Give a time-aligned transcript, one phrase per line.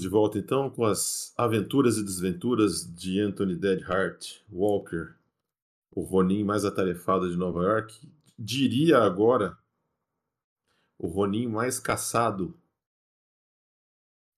[0.00, 5.10] Estamos de volta então com as aventuras e desventuras de Anthony Deadheart Walker,
[5.94, 8.08] o Ronin mais atarefado de Nova York.
[8.38, 9.56] Diria agora
[10.98, 12.54] o Ronin mais caçado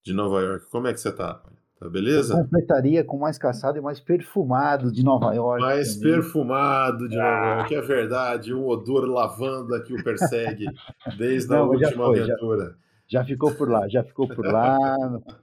[0.04, 0.66] de Nova York.
[0.68, 1.40] Como é que você tá?
[1.78, 2.34] Tá beleza?
[2.34, 5.62] Eu completaria com mais caçado e mais perfumado de Nova York.
[5.62, 6.14] Mais também.
[6.14, 7.56] perfumado de Nova ah.
[7.58, 8.54] York, é verdade.
[8.54, 10.66] Um odor lavanda que o persegue
[11.16, 12.64] desde Não, a última foi, aventura.
[13.06, 14.88] Já já ficou por lá, já ficou por lá.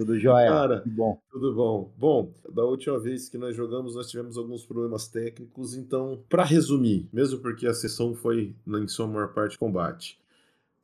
[0.00, 0.48] Tudo jóia?
[0.48, 1.22] Cara, tudo bom.
[1.30, 1.92] Tudo bom.
[1.98, 7.06] Bom, da última vez que nós jogamos, nós tivemos alguns problemas técnicos, então, para resumir,
[7.12, 10.18] mesmo porque a sessão foi, em sua maior parte, combate.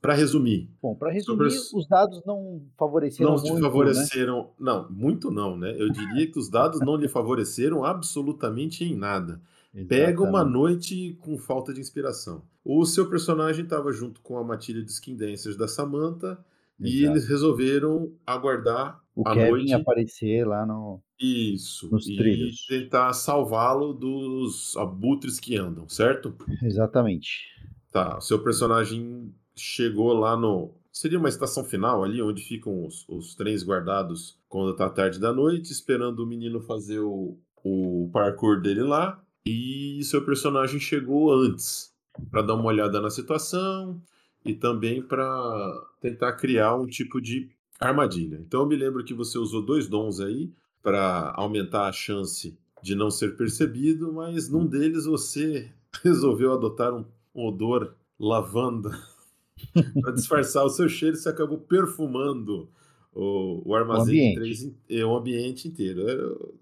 [0.03, 0.69] Para resumir.
[0.83, 1.81] Bom, para resumir, sobre...
[1.81, 3.55] os dados não favoreceram não muito.
[3.55, 4.39] Não favoreceram.
[4.43, 4.49] Né?
[4.61, 5.75] Não, muito não, né?
[5.81, 9.41] Eu diria que os dados não lhe favoreceram absolutamente em nada.
[9.75, 9.89] Exatamente.
[9.89, 12.43] Pega uma noite com falta de inspiração.
[12.63, 16.39] O seu personagem estava junto com a matilha de Skin Dancers da Samantha
[16.81, 16.95] Exato.
[16.95, 19.73] e eles resolveram aguardar o a Kevin noite.
[19.75, 22.67] aparecer lá no isso nos e trilhos.
[22.67, 26.37] tentar salvá-lo dos abutres que andam, certo?
[26.63, 27.47] Exatamente.
[27.91, 33.35] Tá, seu personagem chegou lá no seria uma estação final ali onde ficam os, os
[33.35, 38.83] trens guardados quando tá tarde da noite, esperando o menino fazer o, o parkour dele
[38.83, 41.95] lá e seu personagem chegou antes
[42.31, 44.01] para dar uma olhada na situação
[44.47, 48.39] e também para tentar criar um tipo de armadilha.
[48.47, 50.51] Então eu me lembro que você usou dois dons aí
[50.83, 55.71] para aumentar a chance de não ser percebido, mas num deles você
[56.03, 58.91] resolveu adotar um odor lavanda
[60.01, 62.69] para disfarçar o seu cheiro, você acabou perfumando
[63.13, 64.75] o, o armazém o ambiente.
[64.89, 66.55] Três, o ambiente inteiro.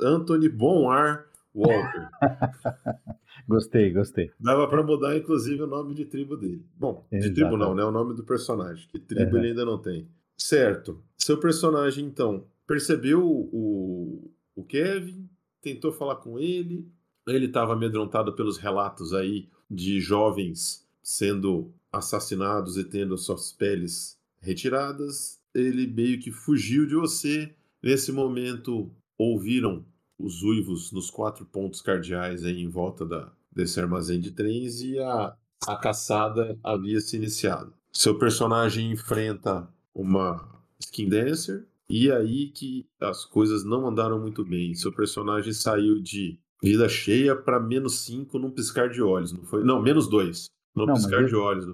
[0.00, 2.08] Anthony Bom Ar Walker.
[3.48, 4.30] gostei, gostei.
[4.38, 6.64] Dava para mudar, inclusive, o nome de tribo dele.
[6.76, 7.28] Bom, Exato.
[7.28, 7.84] de tribo não, né?
[7.84, 8.86] O nome do personagem.
[8.88, 9.38] Que tribo uhum.
[9.38, 10.08] ele ainda não tem.
[10.36, 11.02] Certo.
[11.16, 15.28] Seu personagem, então, percebeu o, o Kevin,
[15.60, 16.86] tentou falar com ele.
[17.26, 25.40] Ele estava amedrontado pelos relatos aí de jovens sendo assassinados e tendo suas peles retiradas.
[25.54, 27.54] Ele meio que fugiu de você.
[27.82, 29.84] Nesse momento, ouviram
[30.18, 34.98] os uivos nos quatro pontos cardeais aí em volta da, desse armazém de trens e
[34.98, 35.34] a,
[35.66, 37.72] a caçada havia se iniciado.
[37.92, 40.48] Seu personagem enfrenta uma
[40.80, 44.74] skin dancer e aí que as coisas não andaram muito bem.
[44.74, 49.64] Seu personagem saiu de vida cheia para menos 5 num piscar de olhos, não foi?
[49.64, 51.66] Não, menos 2 num não, piscar de olhos.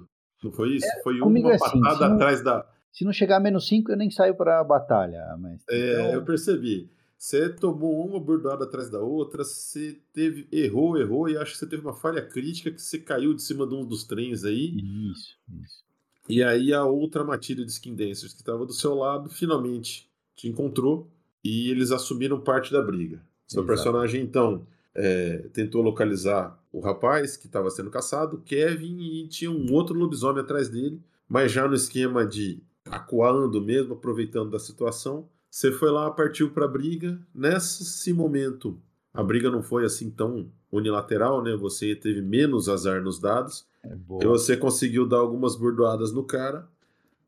[0.42, 0.86] Não foi isso?
[0.86, 2.66] É, foi uma é assim, patada não, atrás da.
[2.92, 5.36] Se não chegar a menos 5, eu nem saio para a batalha.
[5.38, 6.12] Mas, é, então...
[6.12, 6.90] eu percebi.
[7.24, 11.66] Você tomou uma bordoada atrás da outra, você teve errou, errou e acho que você
[11.66, 14.76] teve uma falha crítica que você caiu de cima de um dos trens aí.
[15.10, 15.82] Isso, isso.
[16.28, 20.48] E aí a outra matilha de Skin Dancers que estava do seu lado finalmente te
[20.48, 21.10] encontrou
[21.42, 23.22] e eles assumiram parte da briga.
[23.48, 23.68] Seu Exato.
[23.68, 29.72] personagem então é, tentou localizar o rapaz que estava sendo caçado, Kevin, e tinha um
[29.72, 35.26] outro lobisomem atrás dele, mas já no esquema de acuando mesmo, aproveitando da situação.
[35.54, 37.16] Você foi lá, partiu para a briga.
[37.32, 38.82] Nesse momento,
[39.12, 41.54] a briga não foi assim tão unilateral, né?
[41.54, 43.64] Você teve menos azar nos dados.
[43.84, 46.68] É e você conseguiu dar algumas bordoadas no cara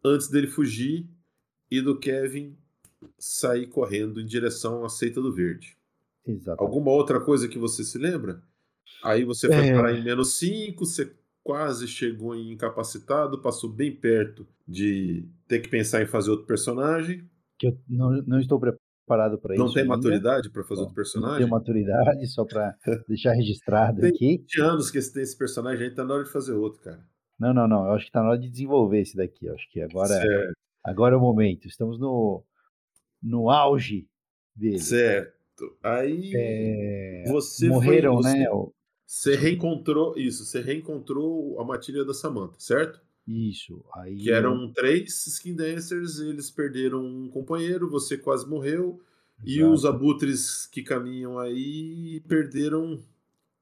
[0.04, 1.08] antes dele fugir
[1.70, 2.56] e do Kevin
[3.16, 5.78] sair correndo em direção à seita do verde.
[6.26, 6.60] Exato.
[6.60, 8.42] Alguma outra coisa que você se lembra?
[9.04, 9.72] Aí você foi é...
[9.72, 15.68] parar em menos 5, você quase chegou em incapacitado, passou bem perto de ter que
[15.68, 17.24] pensar em fazer outro personagem
[17.58, 19.64] que eu não, não estou preparado para isso.
[19.64, 19.96] Não tem ainda.
[19.96, 21.32] maturidade para fazer Bom, outro personagem?
[21.32, 22.76] Não tenho maturidade, só para
[23.08, 24.38] deixar registrado tem aqui.
[24.38, 27.04] 20 anos que tem esse personagem aí, tá na hora de fazer outro, cara.
[27.38, 27.86] Não, não, não.
[27.86, 29.46] Eu acho que tá na hora de desenvolver esse daqui.
[29.46, 30.54] Eu acho que agora, certo.
[30.82, 31.66] agora é o momento.
[31.66, 32.42] Estamos no,
[33.22, 34.08] no auge
[34.54, 34.78] dele.
[34.78, 35.36] Certo.
[35.82, 37.24] Aí é...
[37.28, 38.46] você morreram, foi, você, né?
[39.06, 40.44] Você reencontrou isso.
[40.44, 43.00] Você reencontrou a matilha da Samantha, certo?
[43.26, 43.84] Isso.
[43.94, 44.16] Aí...
[44.16, 49.00] Que eram três skin dancers, eles perderam um companheiro, você quase morreu.
[49.38, 49.50] Exato.
[49.50, 53.02] E os abutres que caminham aí perderam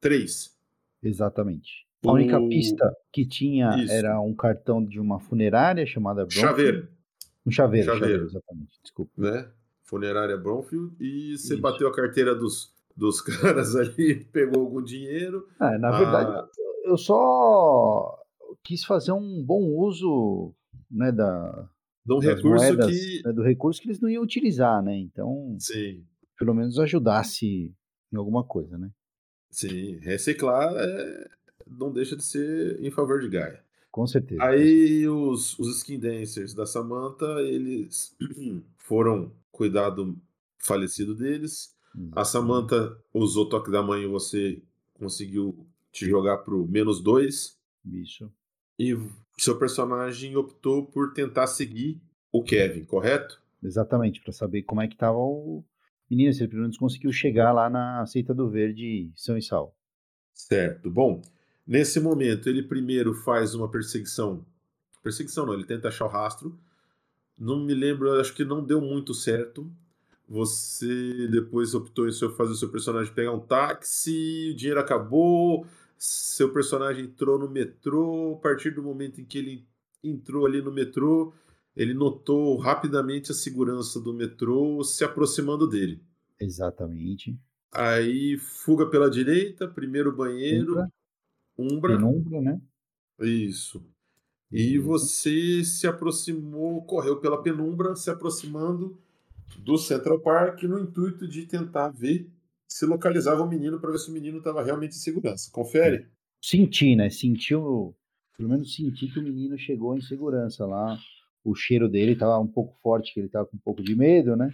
[0.00, 0.56] três.
[1.02, 1.84] Exatamente.
[2.06, 3.92] A única pista que tinha Isso.
[3.92, 6.48] era um cartão de uma funerária chamada Bronfield.
[6.48, 6.88] Chaveiro.
[7.46, 8.04] Um chaveiro, chaveiro.
[8.04, 8.80] chaveiro exatamente.
[8.82, 9.12] Desculpa.
[9.16, 9.48] Né?
[9.82, 10.94] Funerária Bronfield.
[11.00, 11.62] E você Isso.
[11.62, 15.48] bateu a carteira dos, dos caras ali, pegou algum dinheiro.
[15.58, 16.48] Ah, na verdade, ah.
[16.84, 18.23] eu só
[18.62, 20.54] quis fazer um bom uso
[20.90, 21.68] né, da,
[22.08, 23.22] um recurso moedas, que.
[23.24, 24.96] Né, do recurso que eles não iam utilizar, né?
[24.96, 26.04] Então, Sim.
[26.38, 27.74] pelo menos ajudasse
[28.12, 28.90] em alguma coisa, né?
[29.50, 31.30] Sim, reciclar é,
[31.66, 33.62] não deixa de ser em favor de Gaia.
[33.90, 34.42] Com certeza.
[34.42, 38.16] Aí os, os skin dancers da Samantha, eles
[38.76, 40.16] foram cuidar do
[40.58, 41.72] falecido deles.
[42.10, 44.60] A Samantha usou toque da mãe e você
[44.94, 47.56] conseguiu te jogar pro menos dois.
[47.84, 48.32] Isso.
[48.78, 48.96] E
[49.38, 52.00] seu personagem optou por tentar seguir
[52.32, 53.40] o Kevin, correto?
[53.62, 55.64] Exatamente, para saber como é que tava o
[56.10, 59.74] menino, se ele pelo menos conseguiu chegar lá na Seita do Verde, São e Sal.
[60.32, 60.90] Certo.
[60.90, 61.22] Bom,
[61.66, 64.44] nesse momento ele primeiro faz uma perseguição.
[65.02, 66.58] Perseguição não, ele tenta achar o rastro.
[67.38, 69.70] Não me lembro, acho que não deu muito certo.
[70.28, 75.66] Você depois optou em fazer o seu personagem pegar um táxi, o dinheiro acabou,
[75.98, 78.34] seu personagem entrou no metrô.
[78.34, 79.66] A partir do momento em que ele
[80.02, 81.32] entrou ali no metrô,
[81.76, 86.02] ele notou rapidamente a segurança do metrô se aproximando dele.
[86.38, 87.38] Exatamente.
[87.72, 90.86] Aí fuga pela direita, primeiro banheiro,
[91.58, 91.96] umbra.
[91.96, 92.60] Penumbra, né?
[93.20, 93.84] Isso.
[94.50, 98.96] E você se aproximou, correu pela penumbra, se aproximando
[99.58, 102.30] do Central Park no intuito de tentar ver
[102.68, 105.50] se localizava o menino para ver se o menino estava realmente em segurança.
[105.52, 106.08] Confere?
[106.42, 107.08] Senti, né?
[107.10, 107.96] Sentiu,
[108.36, 110.98] pelo menos senti que o menino chegou em segurança lá.
[111.42, 114.34] O cheiro dele estava um pouco forte, que ele estava com um pouco de medo,
[114.34, 114.50] né?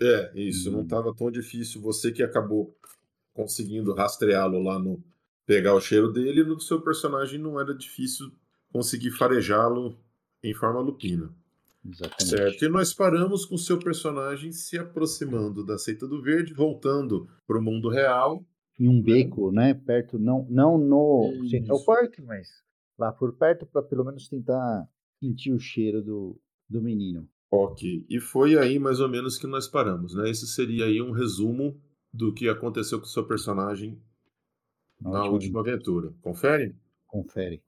[0.00, 0.70] É, isso.
[0.70, 0.72] Hum.
[0.72, 1.80] Não estava tão difícil.
[1.82, 2.76] Você que acabou
[3.32, 5.02] conseguindo rastreá-lo lá no.
[5.46, 8.32] pegar o cheiro dele, no seu personagem não era difícil
[8.72, 9.98] conseguir farejá-lo
[10.42, 11.34] em forma lupina.
[11.86, 12.24] Exatamente.
[12.24, 12.64] Certo.
[12.64, 17.58] E nós paramos com o seu personagem se aproximando da Seita do Verde, voltando para
[17.58, 18.44] o mundo real.
[18.78, 19.74] Em um beco, né?
[19.74, 21.50] Perto, não, não no Isso.
[21.50, 22.48] Central Park, mas
[22.98, 24.88] lá por perto, para pelo menos tentar
[25.20, 27.28] sentir o cheiro do, do menino.
[27.50, 28.04] Ok.
[28.08, 30.28] E foi aí mais ou menos que nós paramos, né?
[30.28, 31.80] Esse seria aí um resumo
[32.12, 34.00] do que aconteceu com o seu personagem
[35.00, 36.12] na, na última aventura.
[36.20, 36.74] Confere?
[37.06, 37.62] Confere.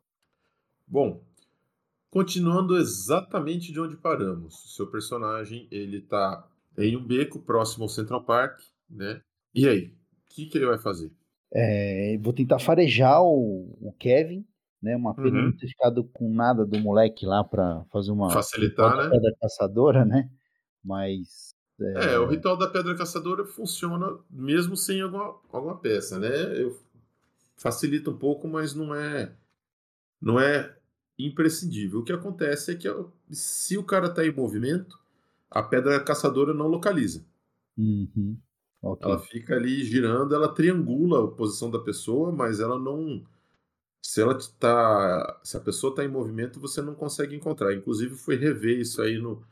[0.86, 1.24] Bom,
[2.16, 4.64] continuando exatamente de onde paramos.
[4.64, 6.48] O seu personagem, ele tá
[6.78, 8.58] em um beco próximo ao Central Park,
[8.88, 9.20] né?
[9.54, 11.12] E aí, o que, que ele vai fazer?
[11.52, 14.46] É, vou tentar farejar o, o Kevin,
[14.80, 14.96] né?
[14.96, 15.44] Uma pena uhum.
[15.44, 19.10] não ter ficado com nada do moleque lá para fazer uma facilitar, né?
[19.10, 20.30] Pedra caçadora, né?
[20.82, 22.14] Mas é...
[22.14, 22.18] é...
[22.18, 26.62] o ritual da pedra caçadora funciona mesmo sem alguma, alguma peça, né?
[26.62, 26.80] Eu,
[27.58, 29.34] facilita um pouco, mas não é
[30.18, 30.74] não é
[31.18, 32.00] imprescindível.
[32.00, 32.88] O que acontece é que
[33.30, 34.98] se o cara está em movimento,
[35.50, 37.24] a pedra caçadora não localiza.
[37.76, 38.36] Uhum.
[38.82, 39.10] Okay.
[39.10, 43.24] Ela fica ali girando, ela triangula a posição da pessoa, mas ela não.
[44.02, 47.74] Se ela tá, se a pessoa está em movimento, você não consegue encontrar.
[47.74, 49.42] Inclusive, foi rever isso aí no,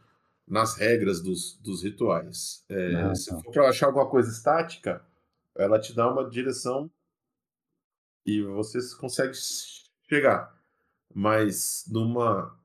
[0.47, 2.65] nas regras dos, dos rituais.
[2.69, 3.41] É, ah, se tá.
[3.41, 5.05] for para achar alguma coisa estática,
[5.57, 6.89] ela te dá uma direção
[8.25, 9.35] e você consegue
[10.09, 10.54] chegar
[11.15, 12.59] mas numa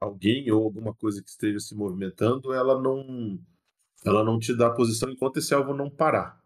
[0.00, 3.38] alguém ou alguma coisa que esteja se movimentando, ela não
[4.04, 6.40] ela não te dá posição enquanto esse alvo não parar.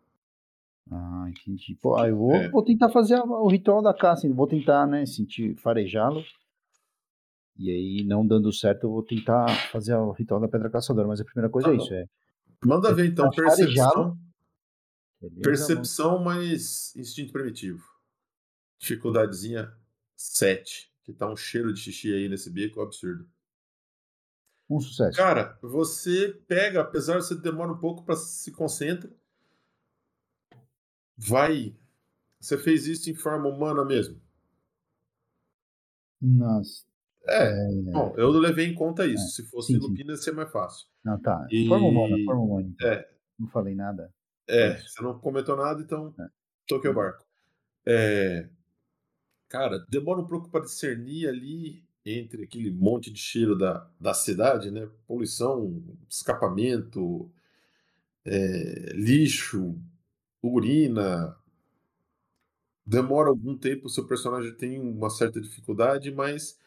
[0.90, 1.76] Ah, entendi.
[1.80, 2.48] Pô, eu vou, é.
[2.48, 6.24] vou tentar fazer o ritual da caça, vou tentar, né, sentir farejá-lo.
[7.56, 11.20] E aí, não dando certo, eu vou tentar fazer o ritual da pedra caçadora, mas
[11.20, 12.06] a primeira coisa ah, é isso, é.
[12.64, 14.16] Manda ver então, percepção.
[15.42, 17.84] Percepção, mas instinto primitivo.
[18.80, 19.72] Dificuldadezinha
[20.22, 20.90] 7.
[21.04, 23.28] Que tá um cheiro de xixi aí nesse bico absurdo.
[24.70, 25.16] Um sucesso.
[25.16, 29.10] Cara, você pega, apesar de você demora um pouco para se concentra,
[31.16, 31.76] vai.
[32.38, 34.20] Você fez isso em forma humana mesmo?
[36.20, 36.84] Nossa.
[37.26, 39.24] É, é, bom, eu levei em conta isso.
[39.24, 40.88] É, Se fosse sim, Lupina, ia ser mais fácil.
[41.04, 41.46] Não, tá.
[41.50, 41.68] E...
[41.68, 42.68] Forma humana, forma humana.
[42.68, 42.88] Então.
[42.88, 43.08] É.
[43.38, 44.12] Não falei nada.
[44.48, 46.26] É, você não comentou nada, então é.
[46.66, 47.24] toquei o barco.
[47.86, 48.48] É,
[49.52, 54.70] cara, demora um pouco para discernir ali entre aquele monte de cheiro da, da cidade,
[54.70, 54.88] né?
[55.06, 57.30] Poluição, escapamento,
[58.24, 59.78] é, lixo,
[60.42, 61.36] urina.
[62.84, 66.58] Demora algum tempo, o seu personagem tem uma certa dificuldade, mas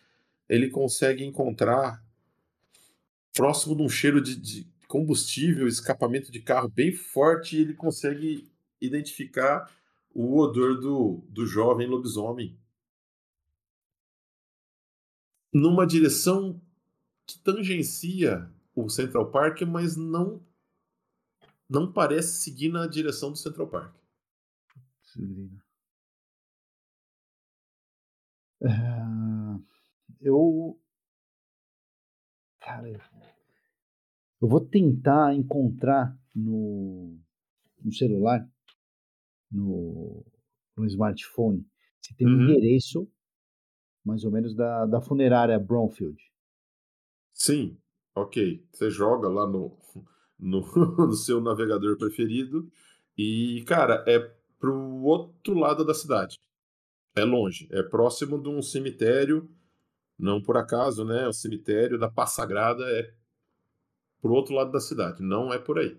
[0.47, 2.05] ele consegue encontrar
[3.33, 8.47] próximo de um cheiro de, de combustível, escapamento de carro bem forte, e ele consegue
[8.79, 9.75] identificar
[10.13, 12.55] o odor do, do jovem lobisomem
[15.55, 16.61] numa direção
[17.25, 20.45] que tangencia o Central Park, mas não
[21.67, 23.95] não parece seguir na direção do Central Park.
[28.61, 28.69] É,
[30.19, 30.77] eu
[32.59, 32.89] Cara,
[34.41, 37.17] eu vou tentar encontrar no,
[37.81, 38.45] no celular,
[39.49, 40.25] no,
[40.75, 41.65] no smartphone,
[42.01, 42.43] se tem um uhum.
[42.43, 43.09] endereço
[44.05, 46.21] mais ou menos da, da funerária Brownfield.
[47.33, 47.77] Sim,
[48.13, 48.63] ok.
[48.71, 49.75] Você joga lá no,
[50.39, 50.61] no,
[51.07, 52.69] no seu navegador preferido
[53.17, 54.19] e, cara, é
[54.59, 56.39] pro outro lado da cidade.
[57.15, 59.49] É longe, é próximo de um cemitério,
[60.19, 61.27] não por acaso, né?
[61.27, 63.13] O cemitério da Passagrada é
[64.21, 65.97] pro outro lado da cidade, não é por aí.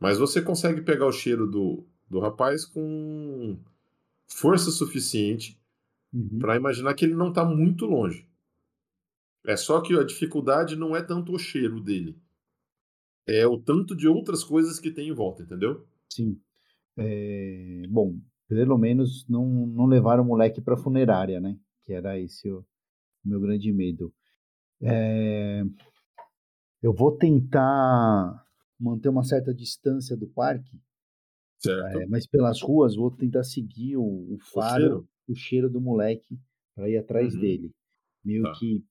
[0.00, 3.58] Mas você consegue pegar o cheiro do, do rapaz com
[4.26, 5.60] força suficiente
[6.16, 6.38] uhum.
[6.38, 8.26] para imaginar que ele não está muito longe.
[9.46, 12.18] É só que a dificuldade não é tanto o cheiro dele,
[13.26, 15.86] é o tanto de outras coisas que tem em volta, entendeu?
[16.08, 16.40] Sim.
[16.96, 18.18] É, bom,
[18.48, 21.58] pelo menos não, não levaram o moleque para funerária, né?
[21.84, 22.64] Que era esse o,
[23.24, 24.12] meu grande medo.
[24.80, 25.62] É,
[26.82, 28.44] eu vou tentar
[28.78, 30.80] manter uma certa distância do parque,
[31.66, 36.38] é, mas pelas ruas vou tentar seguir o, o faro, o cheiro, do moleque
[36.74, 37.40] para ir atrás uhum.
[37.40, 37.74] dele,
[38.24, 38.52] meio tá.
[38.52, 38.84] que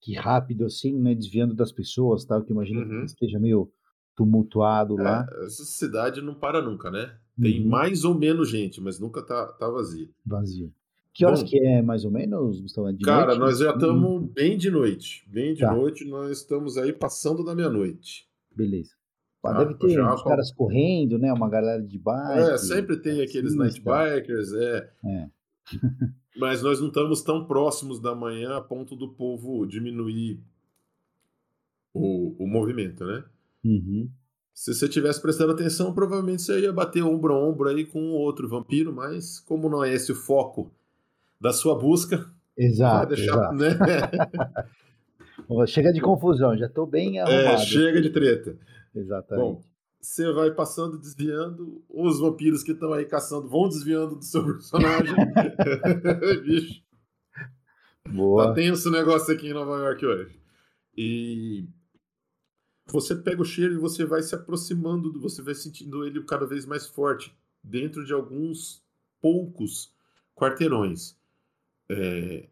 [0.00, 3.00] que rápido assim, né, desviando das pessoas, tal, que imagino uhum.
[3.00, 3.70] que esteja meio
[4.16, 5.26] tumultuado é, lá.
[5.44, 7.14] Essa cidade não para nunca, né?
[7.40, 7.68] Tem uhum.
[7.68, 10.08] mais ou menos gente, mas nunca tá, tá vazia.
[10.24, 10.72] Vazio.
[11.12, 12.88] Que horas Bom, que é mais ou menos, Gustavo?
[12.88, 13.38] É de cara, noite?
[13.40, 14.26] nós já estamos uhum.
[14.26, 15.24] bem de noite.
[15.28, 15.74] Bem de tá.
[15.74, 18.28] noite, nós estamos aí passando da meia-noite.
[18.54, 18.92] Beleza.
[19.42, 21.32] Tá, deve ter uns caras correndo, né?
[21.32, 22.52] Uma galera de bike.
[22.52, 24.90] É, sempre tem aqueles night bikers, é.
[25.04, 25.30] é.
[26.36, 30.40] Mas nós não estamos tão próximos da manhã a ponto do povo diminuir
[31.92, 33.24] o, o movimento, né?
[33.64, 34.08] Uhum.
[34.54, 38.48] Se você tivesse prestando atenção, provavelmente você ia bater ombro a ombro aí com outro
[38.48, 40.70] vampiro, mas como não é esse o foco
[41.40, 43.54] da sua busca, exato, vai deixar, exato.
[43.54, 43.78] né?
[45.66, 47.54] chega de confusão, já estou bem arrumado.
[47.54, 48.56] É, chega de treta.
[48.94, 49.44] Exatamente.
[49.44, 49.62] Bom,
[50.00, 55.14] você vai passando, desviando, os vampiros que estão aí caçando vão desviando do seu personagem.
[56.42, 56.82] Bicho.
[58.08, 58.48] Boa.
[58.48, 60.40] Tá tenso o negócio aqui em Nova York hoje.
[60.96, 61.68] E
[62.86, 66.66] você pega o cheiro e você vai se aproximando, você vai sentindo ele cada vez
[66.66, 68.82] mais forte, dentro de alguns
[69.20, 69.94] poucos
[70.34, 71.16] quarteirões.
[71.88, 72.48] É,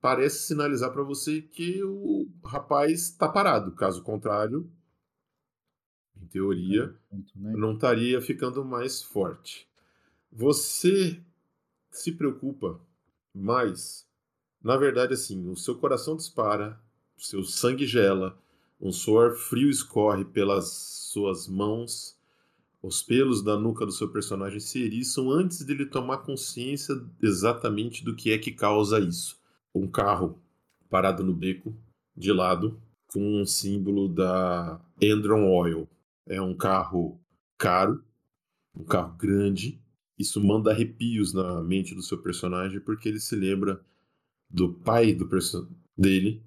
[0.00, 3.72] parece sinalizar para você que o rapaz está parado.
[3.72, 4.70] Caso contrário,
[6.26, 6.94] em teoria,
[7.34, 7.52] né?
[7.56, 9.68] não estaria ficando mais forte.
[10.30, 11.20] Você
[11.90, 12.80] se preocupa
[13.32, 14.06] mais,
[14.62, 16.78] na verdade, assim, o seu coração dispara,
[17.16, 18.38] o seu sangue gela,
[18.80, 20.68] um suor frio escorre pelas
[21.12, 22.16] suas mãos,
[22.82, 28.14] os pelos da nuca do seu personagem se eriçam antes dele tomar consciência exatamente do
[28.14, 29.40] que é que causa isso.
[29.74, 30.38] Um carro
[30.90, 31.74] parado no beco,
[32.16, 35.88] de lado, com um símbolo da Endron Oil.
[36.26, 37.20] É um carro
[37.56, 38.04] caro,
[38.74, 39.80] um carro grande.
[40.18, 43.80] Isso manda arrepios na mente do seu personagem porque ele se lembra
[44.48, 45.28] do pai do
[45.96, 46.42] dele.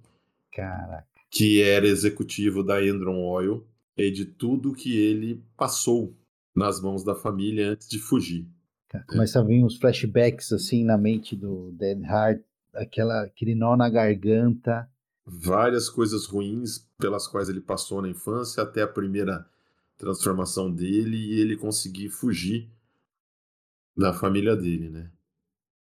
[0.52, 6.16] Caraca que era executivo da Endron Oil e de tudo que ele passou
[6.56, 8.48] nas mãos da família antes de fugir.
[9.08, 12.42] Começa a vir uns flashbacks assim na mente do Dead Heart,
[12.74, 14.90] aquela, aquele nó na garganta.
[15.26, 19.46] Várias coisas ruins pelas quais ele passou na infância até a primeira
[20.00, 22.68] transformação dele e ele conseguir fugir
[23.96, 25.12] da família dele, né?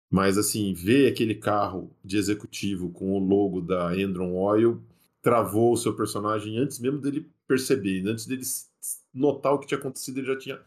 [0.10, 4.82] Mas assim, ver aquele carro de executivo com o logo da Endron Oil
[5.22, 8.44] travou o seu personagem antes mesmo dele perceber, antes dele
[9.12, 10.62] notar o que tinha acontecido, ele já tinha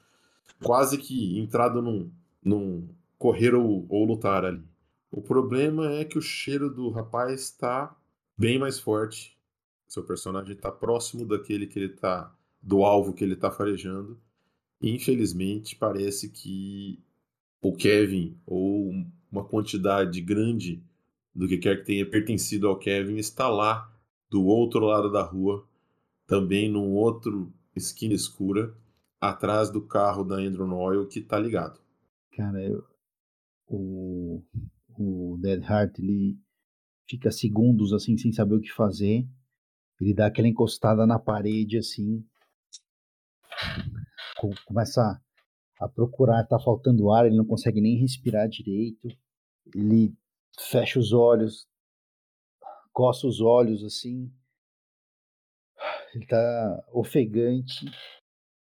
[0.63, 2.11] quase que entrado num,
[2.43, 4.65] num correr ou, ou lutar ali.
[5.11, 7.95] O problema é que o cheiro do rapaz está
[8.37, 9.39] bem mais forte.
[9.87, 12.35] Seu personagem está próximo daquele que ele tá,
[12.67, 14.21] do alvo que ele está farejando.
[14.83, 17.01] Infelizmente, parece que
[17.63, 18.93] o Kevin ou
[19.31, 20.83] uma quantidade grande
[21.33, 23.93] do que quer que tenha pertencido ao Kevin está lá
[24.29, 25.65] do outro lado da rua,
[26.27, 28.75] também num outro esquina escura,
[29.21, 31.81] atrás do carro da Andrew Oil que tá ligado.
[32.33, 32.85] Cara, eu,
[33.69, 34.43] o,
[34.99, 36.37] o Dead Heart ele
[37.09, 39.25] fica segundos assim sem saber o que fazer.
[40.01, 42.25] Ele dá aquela encostada na parede assim,
[44.67, 45.21] começa
[45.81, 49.09] a procurar, tá faltando ar, ele não consegue nem respirar direito.
[49.75, 50.15] Ele
[50.59, 51.69] fecha os olhos,
[52.93, 54.33] coça os olhos assim.
[56.15, 57.85] Ele tá ofegante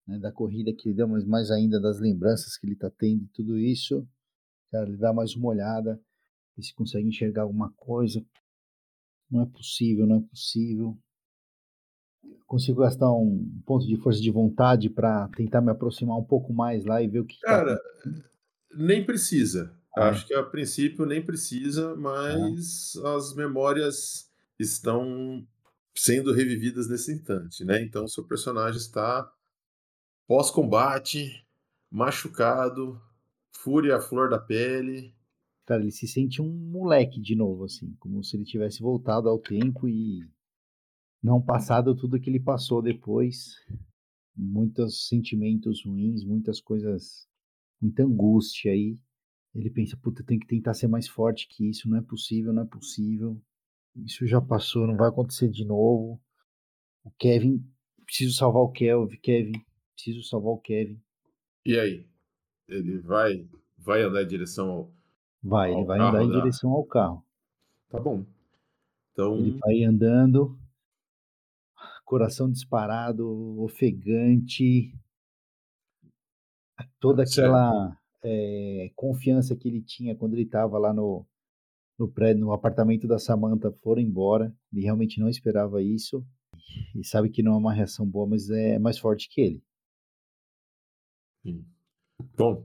[0.06, 3.24] né, da corrida que ele deu, mas mais ainda das lembranças que ele tá tendo
[3.24, 4.06] e tudo isso.
[4.70, 6.00] Cara, ele dá mais uma olhada,
[6.56, 8.24] vê se consegue enxergar alguma coisa.
[9.30, 10.98] Não é possível, não é possível.
[12.54, 16.84] Consigo gastar um ponto de força de vontade para tentar me aproximar um pouco mais
[16.84, 17.40] lá e ver o que.
[17.40, 18.10] Tá Cara, tá...
[18.76, 19.74] nem precisa.
[19.96, 20.10] Ah.
[20.10, 23.16] Acho que a princípio nem precisa, mas ah.
[23.16, 25.44] as memórias estão
[25.96, 27.82] sendo revividas nesse instante, né?
[27.82, 29.28] Então seu personagem está
[30.28, 31.44] pós-combate,
[31.90, 33.00] machucado,
[33.50, 35.12] fúria à flor da pele.
[35.66, 39.40] Cara, ele se sente um moleque de novo, assim, como se ele tivesse voltado ao
[39.40, 40.24] tempo e
[41.24, 43.54] não passado tudo que ele passou depois.
[44.36, 47.26] Muitos sentimentos ruins, muitas coisas,
[47.80, 48.98] muita angústia aí.
[49.54, 52.64] Ele pensa, puta, tem que tentar ser mais forte que isso, não é possível, não
[52.64, 53.40] é possível.
[53.96, 56.20] Isso já passou, não vai acontecer de novo.
[57.02, 57.64] O Kevin,
[58.04, 59.64] preciso salvar o Kelvin, Kevin,
[59.94, 61.00] preciso salvar o Kevin.
[61.64, 62.06] E aí?
[62.68, 64.94] Ele vai vai andar em direção ao
[65.42, 67.24] Vai, ao ele vai andar em direção ao carro.
[67.88, 68.26] Tá bom.
[69.12, 70.58] Então ele vai andando,
[72.04, 74.94] coração disparado, ofegante,
[77.00, 81.26] toda aquela é, confiança que ele tinha quando ele estava lá no,
[81.98, 84.54] no prédio, no apartamento da Samantha foram embora.
[84.72, 86.24] Ele realmente não esperava isso.
[86.94, 89.62] E sabe que não é uma reação boa, mas é mais forte que ele.
[92.36, 92.64] Bom,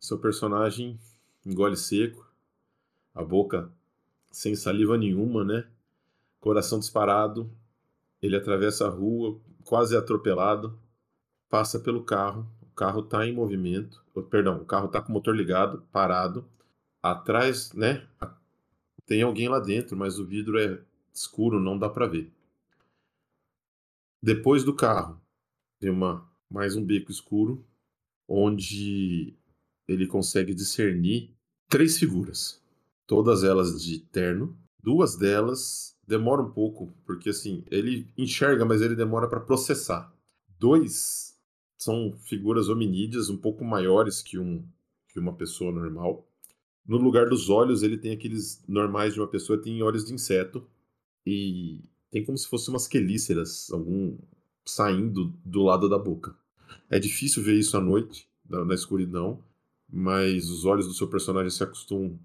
[0.00, 0.98] seu personagem
[1.44, 2.26] engole seco,
[3.14, 3.70] a boca
[4.30, 5.68] sem saliva nenhuma, né?
[6.40, 7.50] Coração disparado.
[8.24, 10.80] Ele atravessa a rua, quase atropelado,
[11.50, 12.50] passa pelo carro.
[12.62, 14.02] O carro está em movimento.
[14.30, 16.48] Perdão, o carro está com o motor ligado, parado.
[17.02, 18.08] Atrás, né?
[19.04, 22.32] Tem alguém lá dentro, mas o vidro é escuro, não dá para ver.
[24.22, 25.20] Depois do carro,
[25.78, 27.62] tem uma mais um beco escuro,
[28.26, 29.36] onde
[29.86, 31.30] ele consegue discernir
[31.68, 32.58] três figuras,
[33.06, 34.56] todas elas de terno.
[34.82, 40.12] Duas delas demoram um pouco, porque assim, ele enxerga, mas ele demora para processar.
[40.58, 41.34] Dois
[41.76, 44.64] são figuras hominídeas um pouco maiores que um
[45.08, 46.28] que uma pessoa normal.
[46.84, 50.66] No lugar dos olhos, ele tem aqueles normais de uma pessoa, tem olhos de inseto.
[51.24, 54.18] E tem como se fossem umas quelíceras, algum
[54.66, 56.36] saindo do lado da boca.
[56.90, 59.42] É difícil ver isso à noite, na, na escuridão,
[59.88, 62.18] mas os olhos do seu personagem se acostumam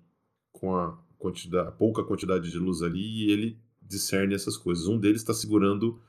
[0.52, 3.58] com a, quantidade, a pouca quantidade de luz ali e ele
[3.90, 4.88] discerne essas coisas.
[4.88, 6.00] Um deles está segurando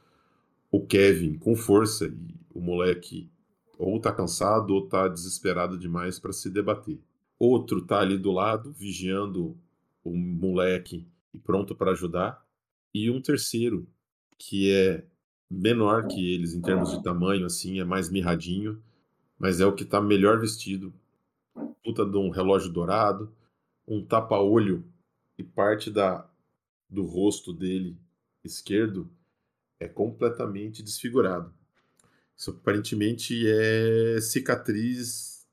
[0.70, 3.28] o Kevin com força e o moleque
[3.78, 7.00] ou está cansado ou está desesperado demais para se debater.
[7.38, 9.56] Outro está ali do lado, vigiando
[10.04, 12.44] o moleque e pronto para ajudar,
[12.92, 13.86] e um terceiro
[14.36, 15.04] que é
[15.50, 18.82] menor que eles em termos de tamanho, assim, é mais mirradinho,
[19.38, 20.92] mas é o que está melhor vestido,
[21.82, 23.32] puta de um relógio dourado,
[23.86, 24.84] um tapa-olho
[25.38, 26.29] e parte da
[26.90, 27.96] do rosto dele
[28.44, 29.10] esquerdo
[29.78, 31.54] é completamente desfigurado.
[32.36, 35.46] Isso aparentemente é cicatriz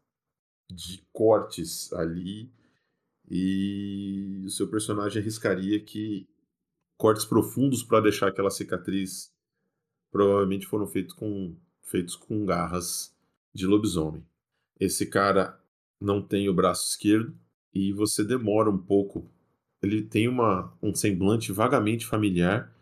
[0.69, 2.51] de cortes ali
[3.29, 6.27] e o seu personagem arriscaria que
[6.97, 9.31] cortes profundos para deixar aquela cicatriz
[10.11, 13.15] provavelmente foram feitos com feitos com garras
[13.53, 14.25] de lobisomem.
[14.79, 15.61] Esse cara
[15.99, 17.37] não tem o braço esquerdo
[17.73, 19.29] e você demora um pouco.
[19.81, 22.73] Ele tem uma, um semblante vagamente familiar,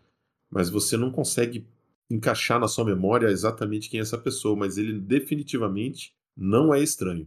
[0.50, 1.66] mas você não consegue
[2.10, 7.26] encaixar na sua memória exatamente quem é essa pessoa, mas ele definitivamente não é estranho.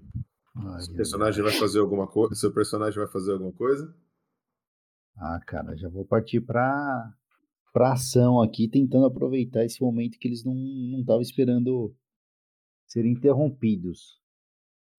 [0.56, 2.36] Ai, seu personagem vai fazer alguma coisa?
[2.36, 3.94] Seu personagem vai fazer alguma coisa?
[5.18, 7.14] Ah, cara, já vou partir para
[7.72, 11.96] para ação aqui, tentando aproveitar esse momento que eles não não estavam esperando
[12.88, 14.20] ser interrompidos.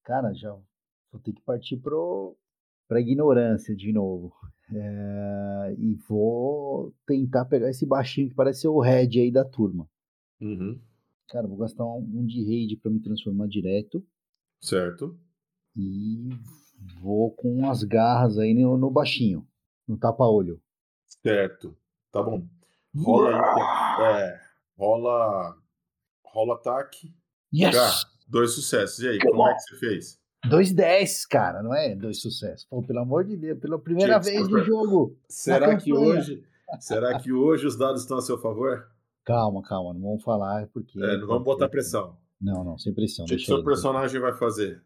[0.04, 0.52] Cara, já
[1.10, 2.36] vou ter que partir pro
[2.86, 4.32] para ignorância de novo.
[4.72, 9.88] É, e vou tentar pegar esse baixinho que parece ser o Red aí da turma.
[10.40, 10.80] Uhum.
[11.28, 14.04] Cara, vou gastar um, um de raid para me transformar direto.
[14.60, 15.18] Certo.
[15.76, 16.28] E
[17.00, 19.46] vou com as garras aí no, no baixinho,
[19.86, 20.60] no tapa-olho.
[21.22, 21.76] Certo.
[22.10, 22.46] Tá bom.
[22.96, 24.22] Rola aí.
[24.22, 24.40] É,
[24.76, 25.56] rola.
[26.24, 27.14] Rola ataque.
[27.52, 28.06] Yes!
[28.28, 29.00] Dois sucessos.
[29.00, 29.48] E aí, que como bom.
[29.48, 30.19] é que você fez?
[30.48, 32.64] Dois dez, cara, não é dois sucessos.
[32.64, 35.16] Pô, pelo amor de Deus, pela primeira vez no jogo.
[35.28, 36.42] Será que hoje.
[36.78, 38.86] Será que hoje os dados estão a seu favor?
[39.24, 40.98] Calma, calma, não vamos falar porque.
[41.02, 42.16] É, não vamos botar pressão.
[42.40, 43.26] Não, não, sem pressão.
[43.26, 44.82] O que, que seu personagem vai fazer?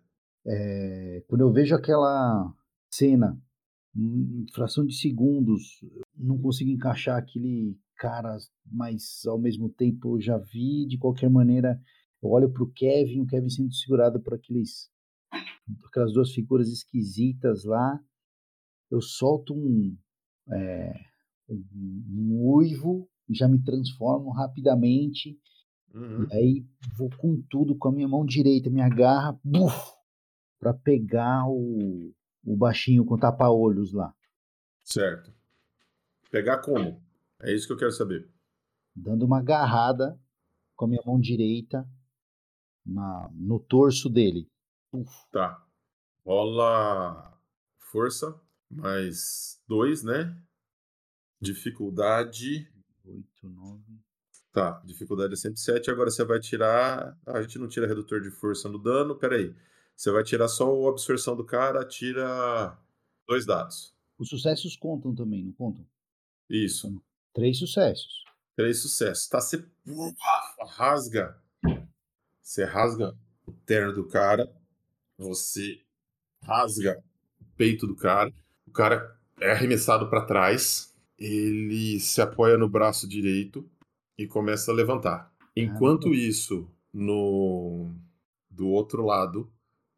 [0.47, 2.53] É, quando eu vejo aquela
[2.93, 3.41] cena,
[3.97, 5.85] em fração de segundos,
[6.17, 8.37] não consigo encaixar aquele cara,
[8.71, 11.81] mas ao mesmo tempo eu já vi de qualquer maneira.
[12.23, 14.91] Eu olho para o Kevin, o Kevin sendo segurado por aqueles,
[15.87, 18.01] aquelas duas figuras esquisitas lá.
[18.91, 19.97] Eu solto um,
[20.53, 20.93] é,
[21.49, 25.39] um uivo já me transformo rapidamente.
[25.93, 26.27] Uhum.
[26.31, 29.39] E aí vou com tudo com a minha mão direita, me agarra,
[30.59, 32.13] para pegar o,
[32.45, 34.15] o baixinho com tapa-olhos lá.
[34.83, 35.33] Certo.
[36.31, 37.01] Pegar como?
[37.41, 38.29] É isso que eu quero saber.
[38.95, 40.19] Dando uma agarrada
[40.77, 41.89] com a minha mão direita
[42.85, 44.51] na, no torso dele.
[44.95, 45.11] Uf.
[45.33, 45.61] Tá.
[46.25, 47.37] Rola
[47.91, 50.37] força, mais dois, né?
[51.41, 52.69] Dificuldade.
[53.05, 53.83] 8, 9.
[54.53, 55.91] Tá, dificuldade é 107.
[55.91, 57.19] Agora você vai tirar.
[57.27, 59.17] Ah, a gente não tira redutor de força no dano.
[59.17, 59.55] Pera aí.
[59.97, 62.79] Você vai tirar só a absorção do cara, tira
[63.29, 63.95] dois dados.
[64.19, 65.85] Os sucessos contam também, não contam?
[66.49, 67.03] Isso.
[67.33, 68.25] Três sucessos.
[68.57, 69.29] Três sucessos.
[69.29, 69.65] Tá, você
[70.77, 71.37] rasga.
[72.41, 74.51] Você rasga o terno do cara.
[75.19, 75.81] Você
[76.43, 77.03] rasga
[77.41, 78.33] o peito do cara.
[78.67, 80.95] O cara é arremessado para trás.
[81.19, 83.69] Ele se apoia no braço direito
[84.19, 85.33] e começa a levantar.
[85.57, 87.93] Enquanto isso, no
[88.51, 89.51] do outro lado,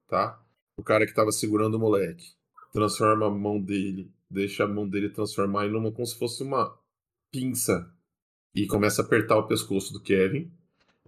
[0.06, 0.42] tá?
[0.76, 2.34] O cara que estava segurando o moleque
[2.72, 6.78] transforma a mão dele, deixa a mão dele transformar em uma como se fosse uma
[7.30, 7.90] pinça
[8.54, 10.50] e começa a apertar o pescoço do Kevin.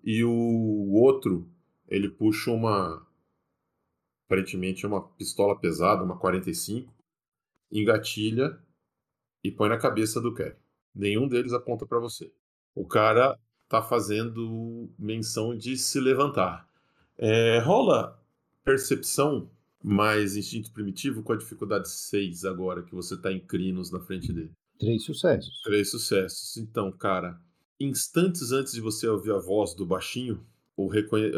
[0.04, 1.48] E o outro,
[1.88, 3.06] ele puxa uma
[4.28, 6.94] aparentemente uma pistola pesada, uma 45,
[7.72, 8.58] engatilha
[9.42, 10.56] e põe na cabeça do Kevin.
[10.94, 12.30] Nenhum deles aponta para você.
[12.74, 13.38] O cara
[13.68, 16.68] tá fazendo menção de se levantar.
[17.16, 18.22] É, rola
[18.64, 19.50] percepção
[19.82, 24.32] mais instinto primitivo com a dificuldade 6 agora que você tá em crinos na frente
[24.32, 24.52] dele.
[24.78, 25.62] Três sucessos.
[25.62, 26.56] Três sucessos.
[26.58, 27.40] Então, cara,
[27.80, 30.44] instantes antes de você ouvir a voz do baixinho,
[30.78, 31.32] o, reconhe...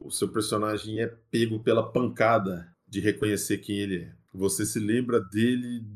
[0.00, 4.14] o seu personagem é pego pela pancada de reconhecer quem ele é.
[4.34, 5.86] Você se lembra dele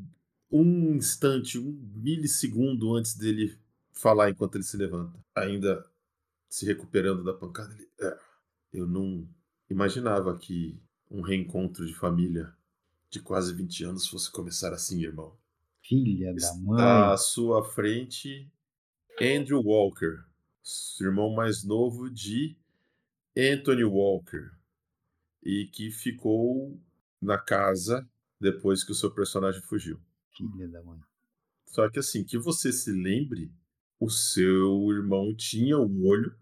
[0.48, 3.58] um instante, um milissegundo antes dele
[3.92, 5.18] falar enquanto ele se levanta.
[5.34, 5.84] Ainda
[6.48, 7.74] se recuperando da pancada.
[7.74, 8.18] Ele, é,
[8.72, 9.28] eu não
[9.68, 10.80] imaginava que
[11.10, 12.54] um reencontro de família
[13.10, 15.36] de quase 20 anos fosse começar assim, irmão.
[15.82, 16.76] Filha da mãe.
[16.76, 18.48] Está à sua frente
[19.20, 20.22] Andrew Walker,
[21.00, 22.56] irmão mais novo de
[23.36, 24.50] Anthony Walker
[25.42, 26.80] e que ficou
[27.20, 28.08] na casa
[28.40, 29.98] depois que o seu personagem fugiu.
[30.36, 31.00] Filha da mãe.
[31.66, 33.52] Só que assim, que você se lembre,
[33.98, 36.34] o seu irmão tinha um olho.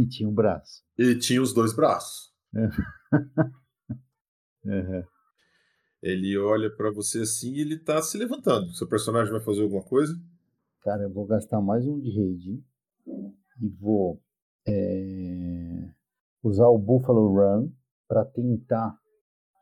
[0.00, 0.82] E tinha um braço.
[0.96, 2.32] E tinha os dois braços.
[4.64, 5.04] uhum.
[6.02, 8.74] Ele olha para você assim e ele tá se levantando.
[8.74, 10.18] Seu personagem vai fazer alguma coisa?
[10.82, 12.62] Cara, eu vou gastar mais um de rede
[13.60, 14.22] e vou
[14.66, 15.53] é,
[16.44, 17.70] usar o Buffalo Run
[18.06, 18.96] para tentar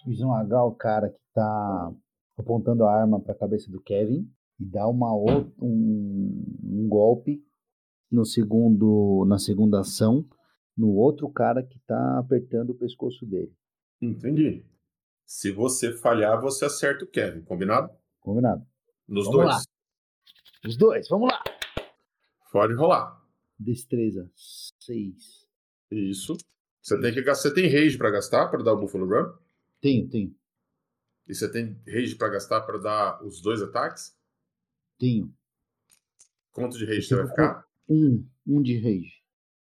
[0.07, 1.93] esmagar o cara que está
[2.37, 7.41] apontando a arma para a cabeça do Kevin e dar uma outra, um, um, golpe
[8.11, 10.27] no segundo na segunda ação
[10.77, 13.53] no outro cara que está apertando o pescoço dele.
[14.01, 14.67] Entendi.
[15.25, 17.91] Se você falhar, você acerta o Kevin, combinado?
[18.21, 18.67] Combinado.
[19.07, 19.55] Nos vamos dois.
[19.55, 19.63] Lá.
[20.67, 21.43] Os dois, vamos lá.
[22.51, 23.23] Pode rolar.
[23.59, 24.31] Destreza
[24.81, 25.47] 6.
[25.91, 26.37] Isso.
[26.83, 27.49] Você tem que gastar.
[27.49, 29.33] Você tem rage para gastar para dar o Buffalo Run?
[29.81, 30.35] Tenho, tenho.
[31.29, 34.19] E você tem rage para gastar para dar os dois ataques?
[34.99, 35.33] Tenho.
[36.51, 37.67] Quanto de rage você vai ficar?
[37.89, 38.29] Um.
[38.45, 39.23] Um de rage.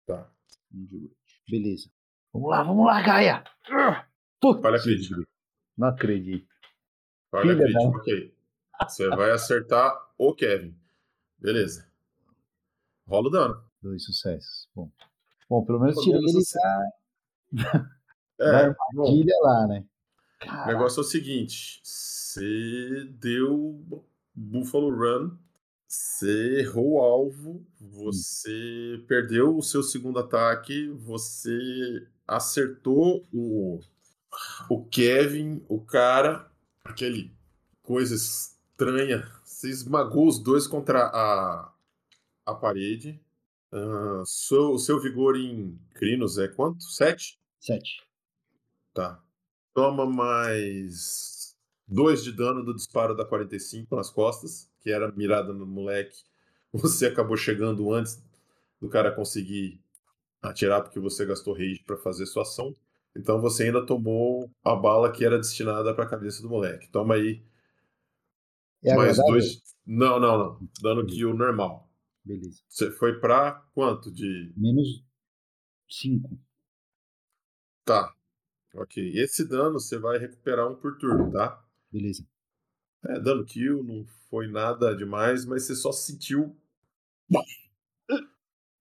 [0.04, 0.28] Tá.
[0.74, 1.16] Um de rage.
[1.48, 1.90] Beleza.
[2.32, 3.44] Vamos lá, vamos lá, Gaia!
[4.42, 5.24] Olha acredito.
[5.78, 6.48] Não acredito.
[7.30, 7.78] Olha acredito.
[7.78, 8.34] Ok.
[8.82, 10.76] Você vai acertar o Kevin.
[11.38, 11.88] Beleza.
[13.06, 13.64] Rola o dano.
[13.80, 14.68] Dois sucessos.
[14.74, 14.90] Bom.
[15.48, 16.42] Bom, pelo menos tirei ele
[18.40, 19.84] é, armadilha lá, né?
[20.40, 20.64] Caraca.
[20.64, 25.36] O negócio é o seguinte: você deu Buffalo Run,
[25.86, 29.04] você errou o alvo, você hum.
[29.06, 33.80] perdeu o seu segundo ataque, você acertou o,
[34.68, 36.50] o Kevin, o cara,
[36.84, 37.32] aquele
[37.82, 39.30] coisa estranha.
[39.44, 41.72] Você esmagou os dois contra a,
[42.44, 43.20] a parede.
[43.72, 46.84] Uh, seu, o seu vigor em crinos é quanto?
[46.84, 47.38] Sete?
[47.64, 48.06] Sete.
[48.92, 49.24] Tá.
[49.72, 51.56] Toma mais
[51.88, 56.24] dois de dano do disparo da 45 nas costas, que era mirada no moleque.
[56.74, 58.22] Você acabou chegando antes
[58.78, 59.80] do cara conseguir
[60.42, 62.74] atirar porque você gastou rage para fazer sua ação.
[63.16, 66.90] Então você ainda tomou a bala que era destinada para a cabeça do moleque.
[66.90, 67.42] Toma aí
[68.82, 69.62] é mais dois.
[69.86, 70.68] Não, não, não.
[70.82, 71.88] Dano kill normal.
[72.22, 72.60] Beleza.
[72.68, 74.52] Você foi pra quanto de.
[74.54, 75.02] Menos
[75.88, 76.38] 5.
[77.84, 78.14] Tá.
[78.74, 79.12] Ok.
[79.14, 81.62] Esse dano você vai recuperar um por turno, tá?
[81.92, 82.26] Beleza.
[83.06, 86.56] É, dano kill, não foi nada demais, mas você só sentiu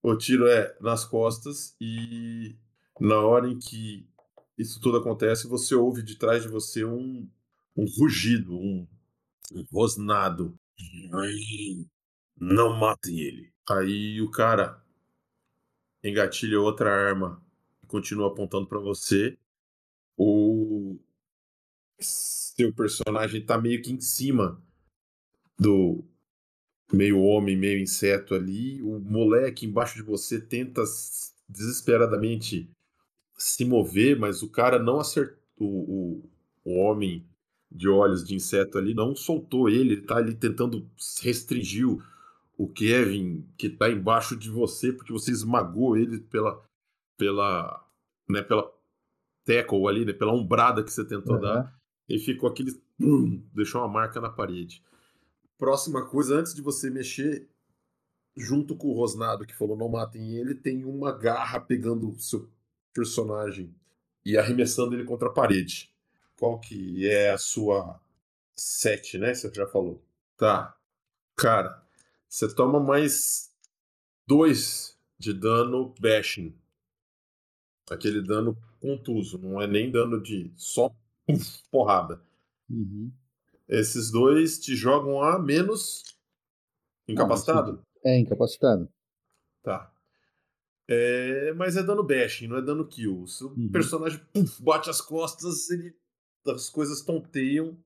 [0.04, 2.54] O tiro é nas costas e
[3.00, 4.06] na hora em que
[4.58, 7.26] isso tudo acontece, você ouve de trás de você um,
[7.74, 8.86] um rugido, um,
[9.50, 10.54] um rosnado.
[12.38, 13.50] Não matem ele.
[13.66, 14.78] Aí o cara
[16.02, 17.42] engatilha outra arma
[17.84, 19.36] continua apontando para você.
[20.16, 20.96] O
[22.00, 24.62] seu personagem tá meio que em cima
[25.58, 26.04] do
[26.92, 28.82] meio homem, meio inseto ali.
[28.82, 30.82] O moleque embaixo de você tenta
[31.48, 32.70] desesperadamente
[33.36, 35.42] se mover, mas o cara não acertou.
[35.56, 36.28] O,
[36.64, 37.24] o homem
[37.70, 40.88] de olhos de inseto ali não soltou ele, ele tá ali tentando
[41.22, 42.02] restringir o,
[42.56, 46.62] o Kevin que tá embaixo de você, porque você esmagou ele pela.
[47.16, 47.84] Pela.
[48.28, 48.72] né, pela
[49.44, 51.40] tackle ali, né, pela ombrada que você tentou uhum.
[51.40, 51.78] dar.
[52.08, 52.72] E ficou aquele.
[53.54, 54.82] deixou uma marca na parede.
[55.58, 57.48] Próxima coisa, antes de você mexer,
[58.36, 62.48] junto com o Rosnado, que falou não matem ele, tem uma garra pegando o seu
[62.92, 63.74] personagem
[64.24, 65.92] e arremessando ele contra a parede.
[66.38, 68.00] Qual que é a sua
[68.56, 69.34] sete, né?
[69.34, 70.02] Você já falou.
[70.36, 70.76] Tá.
[71.36, 71.82] Cara,
[72.28, 73.52] você toma mais
[74.26, 76.54] dois de dano bashing.
[77.90, 80.90] Aquele dano contuso, não é nem dano de só
[81.70, 82.22] porrada.
[82.68, 83.12] Uhum.
[83.68, 86.02] Esses dois te jogam a menos
[87.08, 87.82] incapacitado?
[88.04, 88.88] é, incapacitado.
[89.62, 89.90] Tá.
[90.86, 93.22] É, mas é dano bashing, não é dano kill.
[93.22, 93.70] O seu uhum.
[93.70, 95.96] personagem puff, bate as costas, ele,
[96.46, 97.76] as coisas tonteiam,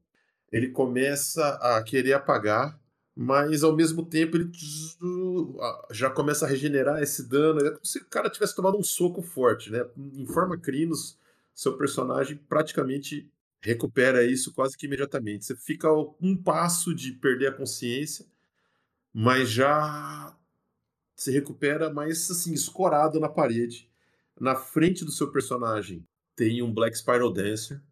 [0.51, 2.81] ele começa a querer apagar,
[3.21, 4.49] mas ao mesmo tempo ele
[5.91, 7.59] já começa a regenerar esse dano.
[7.67, 9.85] É como se o cara tivesse tomado um soco forte, né?
[9.97, 11.19] Em forma Crinos,
[11.53, 13.29] seu personagem praticamente
[13.61, 15.45] recupera isso quase que imediatamente.
[15.45, 15.89] Você fica
[16.23, 18.25] um passo de perder a consciência,
[19.13, 20.33] mas já
[21.17, 23.91] se recupera mais assim, escorado na parede.
[24.39, 27.83] Na frente do seu personagem tem um Black Spiral Dancer,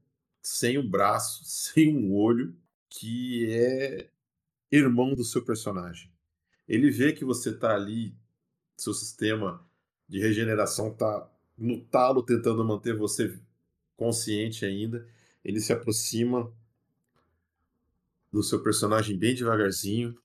[0.40, 1.42] sem um braço,
[1.74, 2.54] sem um olho,
[2.88, 4.08] que é
[4.70, 6.10] irmão do seu personagem.
[6.68, 8.14] Ele vê que você está ali,
[8.76, 9.64] seu sistema
[10.08, 13.38] de regeneração está no talo tentando manter você
[13.96, 15.06] consciente ainda.
[15.44, 16.52] Ele se aproxima
[18.32, 20.16] do seu personagem bem devagarzinho,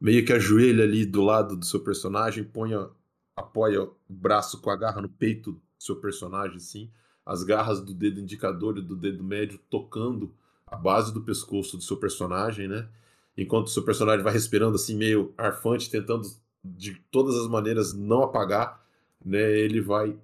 [0.00, 2.88] meio que ajoelha ali do lado do seu personagem, põe a,
[3.36, 6.90] apoia o braço com a garra no peito do seu personagem, assim,
[7.26, 10.34] as garras do dedo indicador e do dedo médio tocando
[10.66, 12.88] a base do pescoço do seu personagem, né?
[13.36, 16.28] Enquanto o seu personagem vai respirando assim, meio arfante, tentando
[16.62, 18.84] de todas as maneiras não apagar,
[19.24, 19.50] né?
[19.52, 20.18] Ele vai.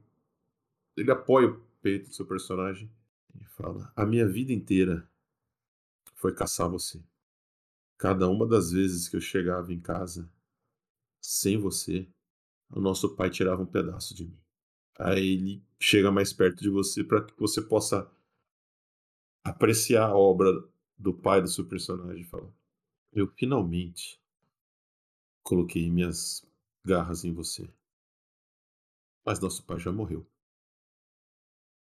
[0.97, 2.91] Ele apoia o peito do seu personagem
[3.41, 5.09] e fala: A minha vida inteira
[6.15, 7.03] foi caçar você.
[7.99, 10.31] Cada uma das vezes que eu chegava em casa
[11.21, 12.07] sem você,
[12.71, 14.39] o nosso pai tirava um pedaço de mim.
[14.99, 18.11] Aí ele chega mais perto de você para que você possa
[19.45, 20.51] apreciar a obra
[20.99, 22.25] do pai do seu personagem.
[22.25, 22.53] Fala:
[23.17, 24.21] Eu finalmente
[25.43, 26.45] coloquei minhas
[26.85, 27.67] garras em você.
[29.25, 30.27] Mas nosso pai já morreu.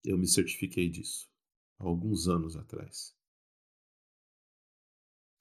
[0.05, 1.31] Eu me certifiquei disso
[1.79, 3.15] há alguns anos atrás.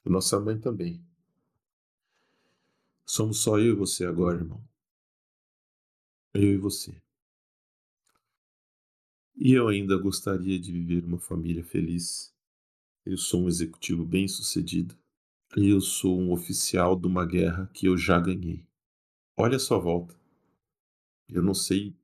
[0.04, 1.04] Nossa mãe também.
[3.04, 4.62] Somos só eu e você agora, irmão.
[6.32, 7.02] Eu e você.
[9.34, 12.32] E eu ainda gostaria de viver uma família feliz.
[13.04, 14.99] Eu sou um executivo bem-sucedido.
[15.56, 18.64] E eu sou um oficial de uma guerra que eu já ganhei.
[19.36, 20.14] Olha a sua volta.
[21.28, 21.96] Eu não sei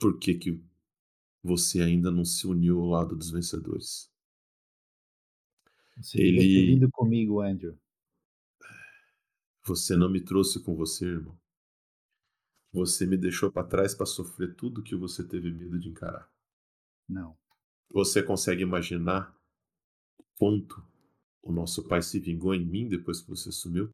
[0.00, 0.60] por que, que
[1.42, 4.10] você ainda não se uniu ao lado dos vencedores.
[5.96, 6.38] Você ele...
[6.38, 7.78] ter vindo comigo, Andrew.
[9.64, 11.38] Você não me trouxe com você, irmão.
[12.72, 16.28] Você me deixou para trás para sofrer tudo que você teve medo de encarar.
[17.08, 17.38] Não.
[17.92, 19.36] Você consegue imaginar
[20.36, 20.82] quanto
[21.42, 23.90] o nosso pai se vingou em mim depois que você sumiu?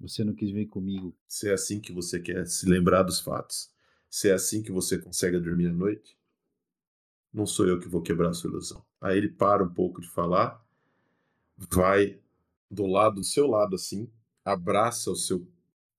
[0.00, 1.16] Você não quis vir comigo.
[1.26, 3.70] Se é assim que você quer se lembrar dos fatos,
[4.10, 6.16] se é assim que você consegue dormir à noite,
[7.32, 8.84] não sou eu que vou quebrar a sua ilusão.
[9.00, 10.62] Aí ele para um pouco de falar
[11.56, 12.20] vai
[12.70, 14.10] do lado do seu lado assim,
[14.44, 15.46] abraça o seu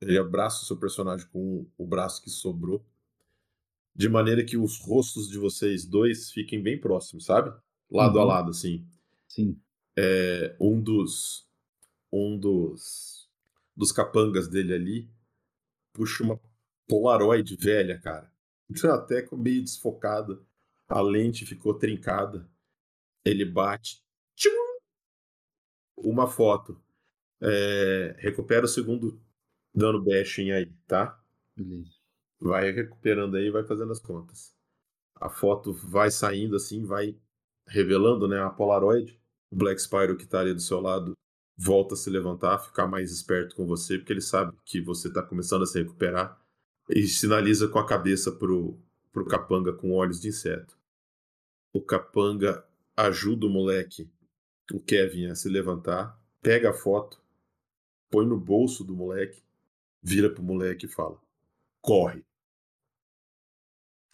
[0.02, 2.86] ele abraça o seu personagem com o braço que sobrou,
[3.96, 7.54] de maneira que os rostos de vocês dois fiquem bem próximos, sabe?
[7.90, 8.22] Lado uhum.
[8.22, 8.86] a lado assim.
[9.28, 9.60] Sim.
[9.98, 11.48] É, um dos
[12.12, 13.30] um dos
[13.76, 15.10] dos capangas dele ali
[15.94, 16.40] puxa uma
[16.88, 18.32] Polaroid velha, cara.
[18.94, 20.40] Até meio desfocada.
[20.88, 22.48] A lente ficou trincada.
[23.26, 24.04] Ele bate.
[24.36, 24.66] Tchum!
[25.98, 26.82] uma foto.
[27.42, 29.20] É, recupera o segundo
[29.74, 31.20] dano bashing aí, tá?
[31.56, 31.92] Beleza.
[32.40, 34.54] Vai recuperando aí, vai fazendo as contas.
[35.16, 37.18] A foto vai saindo assim, vai
[37.68, 39.20] revelando, né, a Polaroid.
[39.56, 41.14] O Black Spyro que tá ali do seu lado
[41.56, 45.24] volta a se levantar, ficar mais esperto com você, porque ele sabe que você tá
[45.24, 46.38] começando a se recuperar
[46.90, 48.78] e sinaliza com a cabeça pro,
[49.14, 50.78] pro capanga com olhos de inseto.
[51.72, 54.12] O capanga ajuda o moleque,
[54.74, 57.24] o Kevin, a se levantar, pega a foto,
[58.10, 59.42] põe no bolso do moleque,
[60.04, 61.18] vira pro moleque e fala:
[61.80, 62.26] corre.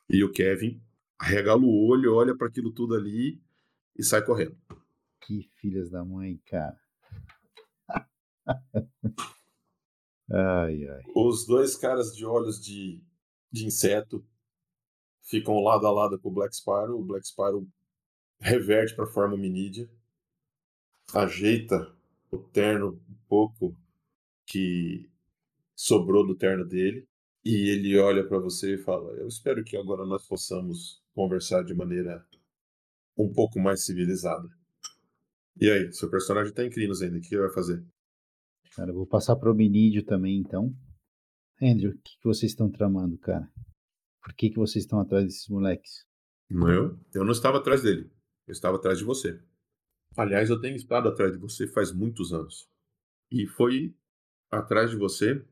[0.07, 0.79] E o Kevin
[1.19, 3.41] regala o olho, olha para aquilo tudo ali
[3.97, 4.55] e sai correndo.
[5.21, 6.79] Que filhas da mãe, cara.
[10.31, 11.03] ai, ai.
[11.15, 13.01] Os dois caras de olhos de,
[13.51, 14.25] de inseto
[15.21, 16.99] ficam lado a lado com o Black Sparrow.
[16.99, 17.67] O Black Sparrow
[18.39, 19.89] reverte para forma hominídea,
[21.13, 21.95] ajeita
[22.31, 23.77] o terno um pouco
[24.45, 25.09] que
[25.75, 27.07] sobrou do terno dele
[27.43, 31.73] e ele olha para você e fala: Eu espero que agora nós possamos conversar de
[31.73, 32.25] maneira
[33.17, 34.49] um pouco mais civilizada.
[35.59, 37.83] E aí, seu personagem tá em Crinos ainda, o que ele vai fazer?
[38.75, 40.73] Cara, eu vou passar pro Minídio também, então.
[41.61, 43.51] Andrew, o que, que vocês estão tramando, cara?
[44.21, 46.05] Por que, que vocês estão atrás desses moleques?
[46.49, 46.99] Eu?
[47.13, 48.11] Eu não estava atrás dele.
[48.47, 49.39] Eu estava atrás de você.
[50.15, 52.69] Aliás, eu tenho estado atrás de você faz muitos anos.
[53.31, 53.95] E foi
[54.49, 55.43] atrás de você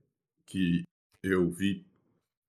[0.46, 0.84] que
[1.24, 1.86] eu vi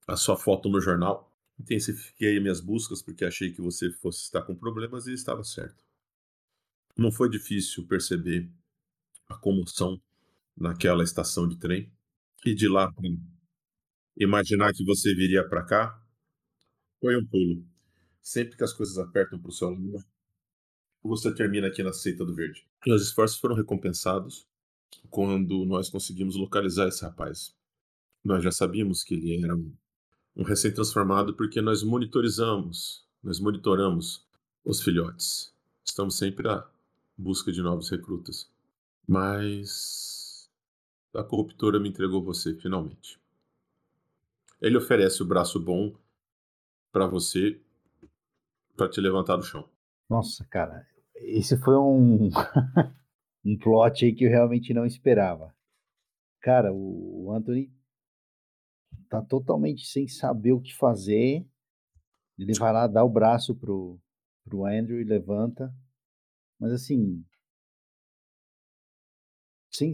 [0.07, 1.33] a sua foto no jornal.
[1.59, 5.85] Intensifiquei minhas buscas porque achei que você fosse estar com problemas e estava certo.
[7.01, 8.47] Não foi difícil perceber
[9.27, 9.99] a comoção
[10.55, 11.91] naquela estação de trem
[12.45, 12.93] e de lá
[14.19, 15.99] imaginar que você viria para cá
[17.01, 17.65] foi um pulo.
[18.21, 20.05] Sempre que as coisas apertam para o seu lado,
[21.03, 22.67] você termina aqui na seita do verde.
[22.87, 24.47] Os esforços foram recompensados
[25.09, 27.57] quando nós conseguimos localizar esse rapaz.
[28.23, 29.75] Nós já sabíamos que ele era um,
[30.37, 34.29] um recém-transformado porque nós monitorizamos, nós monitoramos
[34.63, 35.51] os filhotes.
[35.83, 36.69] Estamos sempre à
[37.21, 38.51] busca de novos recrutas.
[39.07, 40.51] Mas
[41.15, 43.21] a corruptora me entregou você finalmente.
[44.61, 45.95] Ele oferece o braço bom
[46.93, 47.61] para você
[48.77, 49.69] para te levantar do chão.
[50.09, 52.31] Nossa, cara, esse foi um
[53.45, 55.55] um plot aí que eu realmente não esperava.
[56.41, 57.71] Cara, o Anthony
[59.09, 61.47] tá totalmente sem saber o que fazer.
[62.39, 64.01] Ele vai lá dar o braço pro,
[64.45, 65.75] pro Andrew e levanta.
[66.61, 67.25] Mas assim.
[69.73, 69.93] Sem,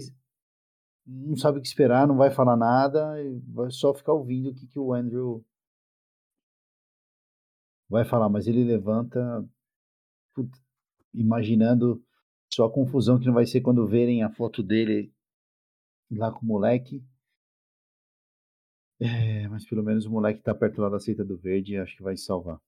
[1.06, 3.14] não sabe o que esperar, não vai falar nada,
[3.46, 5.44] vai só ficar ouvindo o que, que o Andrew
[7.88, 8.28] vai falar.
[8.28, 9.48] Mas ele levanta,
[11.14, 12.02] imaginando
[12.52, 15.12] só a confusão que não vai ser quando verem a foto dele
[16.10, 17.04] lá com o moleque.
[18.98, 21.96] É, mas pelo menos o moleque tá perto lá da seita do verde e acho
[21.96, 22.58] que vai salvar.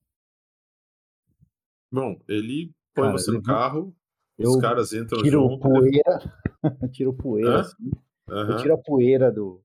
[1.91, 3.97] Bom, ele põe Cara, você no carro,
[4.39, 5.61] os caras entram tiro junto.
[5.61, 6.39] Poeira,
[6.93, 7.91] tiro poeira, assim.
[8.29, 8.51] Uhum.
[8.51, 9.63] Eu tiro a poeira do,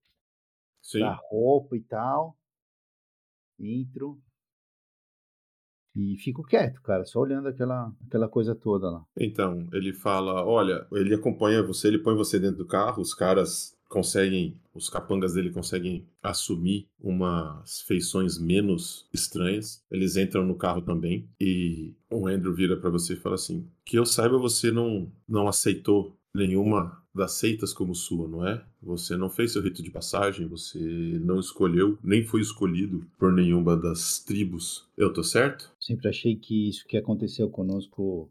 [1.00, 2.38] da roupa e tal.
[3.60, 4.20] Entro.
[5.96, 9.06] E fico quieto, cara, só olhando aquela, aquela coisa toda lá.
[9.16, 13.78] Então, ele fala: olha, ele acompanha você, ele põe você dentro do carro, os caras
[13.94, 19.84] conseguem, os capangas dele conseguem assumir umas feições menos estranhas.
[19.92, 24.00] Eles entram no carro também e o Andrew vira para você e fala assim: "Que
[24.00, 28.66] eu saiba, você não não aceitou nenhuma das seitas como sua, não é?
[28.82, 30.80] Você não fez seu rito de passagem, você
[31.24, 34.90] não escolheu, nem foi escolhido por nenhuma das tribos.
[34.98, 35.72] Eu tô certo?
[35.80, 38.28] Sempre achei que isso que aconteceu conosco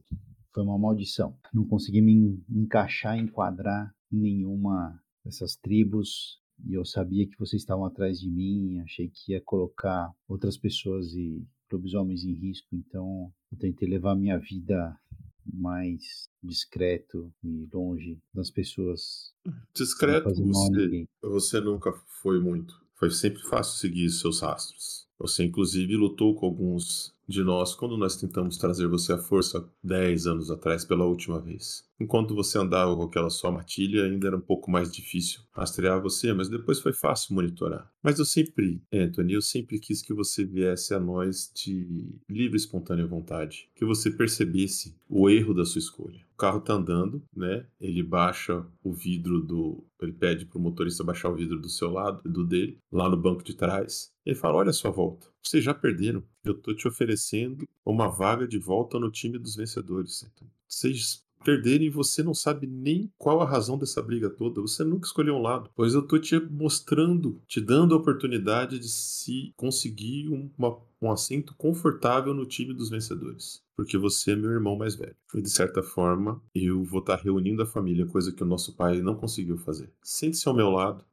[0.52, 1.36] foi uma maldição.
[1.54, 6.40] Não consegui me encaixar, enquadrar nenhuma dessas tribos.
[6.64, 11.12] E eu sabia que vocês estavam atrás de mim, achei que ia colocar outras pessoas
[11.14, 14.96] e lobisomens em risco, então eu tentei levar minha vida
[15.44, 19.32] mais discreto e longe das pessoas.
[19.74, 21.92] Discreto você, você nunca
[22.22, 22.80] foi muito.
[22.94, 25.08] Foi sempre fácil seguir seus rastros.
[25.18, 30.26] Você, inclusive, lutou com alguns de nós quando nós tentamos trazer você à força 10
[30.26, 31.84] anos atrás pela última vez.
[32.02, 36.32] Enquanto você andava com aquela sua matilha, ainda era um pouco mais difícil rastrear você,
[36.32, 37.88] mas depois foi fácil monitorar.
[38.02, 42.60] Mas eu sempre, Anthony, eu sempre quis que você viesse a nós de livre e
[42.60, 46.26] espontânea vontade, que você percebesse o erro da sua escolha.
[46.34, 47.66] O carro tá andando, né?
[47.80, 52.28] Ele baixa o vidro do, ele pede pro motorista baixar o vidro do seu lado,
[52.28, 54.10] do dele, lá no banco de trás.
[54.26, 55.28] Ele fala: Olha a sua volta.
[55.40, 56.24] Vocês já perderam.
[56.44, 60.28] Eu tô te oferecendo uma vaga de volta no time dos vencedores.
[60.66, 64.60] Vocês perderem e você não sabe nem qual a razão dessa briga toda.
[64.60, 68.88] Você nunca escolheu um lado, pois eu tô te mostrando, te dando a oportunidade de
[68.88, 74.76] se conseguir uma, um assento confortável no time dos vencedores porque você é meu irmão
[74.76, 75.16] mais velho.
[75.34, 79.00] E de certa forma, eu vou estar reunindo a família, coisa que o nosso pai
[79.00, 79.90] não conseguiu fazer.
[80.02, 81.04] Sente-se ao meu lado,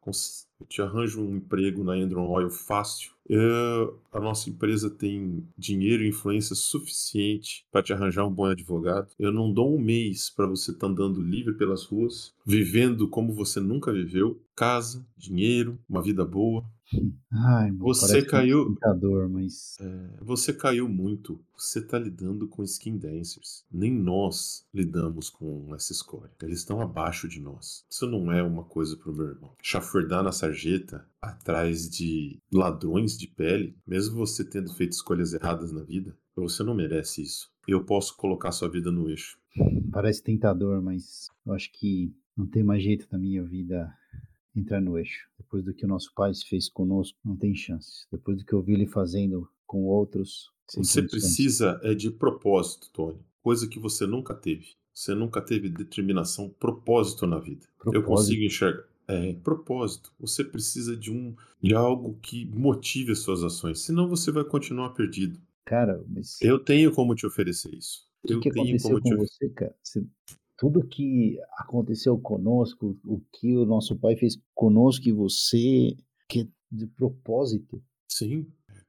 [0.59, 3.11] eu te arranjo um emprego na Endron Oil fácil.
[3.27, 9.09] Eu, a nossa empresa tem dinheiro e influência suficiente para te arranjar um bom advogado.
[9.19, 13.33] Eu não dou um mês para você estar tá andando livre pelas ruas, vivendo como
[13.33, 16.65] você nunca viveu, casa, dinheiro, uma vida boa.
[17.31, 18.75] Ai, mano, você caiu.
[18.85, 19.77] Um mas...
[19.79, 21.39] É, você caiu muito.
[21.55, 23.63] Você tá lidando com skin dancers.
[23.71, 26.31] Nem nós lidamos com essa escolha.
[26.41, 27.85] Eles estão abaixo de nós.
[27.89, 29.51] Isso não é uma coisa pro meu irmão.
[29.61, 35.83] Chafurdar na sarjeta atrás de ladrões de pele, mesmo você tendo feito escolhas erradas na
[35.83, 37.51] vida, você não merece isso.
[37.67, 39.37] Eu posso colocar sua vida no eixo.
[39.91, 43.93] Parece tentador, mas eu acho que não tem mais jeito da minha vida
[44.55, 45.27] entrar no eixo.
[45.37, 48.07] Depois do que o nosso pai fez conosco, não tem chance.
[48.11, 50.51] Depois do que eu vi ele fazendo com outros.
[50.77, 53.19] Você precisa é de propósito, Tony.
[53.41, 54.67] Coisa que você nunca teve.
[54.93, 57.67] Você nunca teve determinação, propósito na vida.
[57.77, 57.95] Propósito.
[57.95, 58.88] Eu consigo enxergar.
[59.09, 60.13] É, propósito.
[60.19, 63.79] Você precisa de um de algo que motive as suas ações.
[63.79, 65.41] Senão você vai continuar perdido.
[65.65, 66.39] Cara, mas.
[66.41, 68.07] Eu tenho como te oferecer isso.
[68.23, 69.15] O que, eu que aconteceu com te...
[69.15, 69.75] você, cara?
[69.81, 70.05] Você
[70.59, 75.95] tudo que aconteceu conosco, o que o nosso pai fez conosco e você,
[76.27, 77.81] que é de propósito.
[78.11, 78.45] Sim,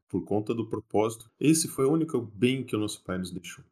[0.08, 1.30] por conta do propósito.
[1.38, 3.64] Esse foi o único bem que o nosso pai nos deixou.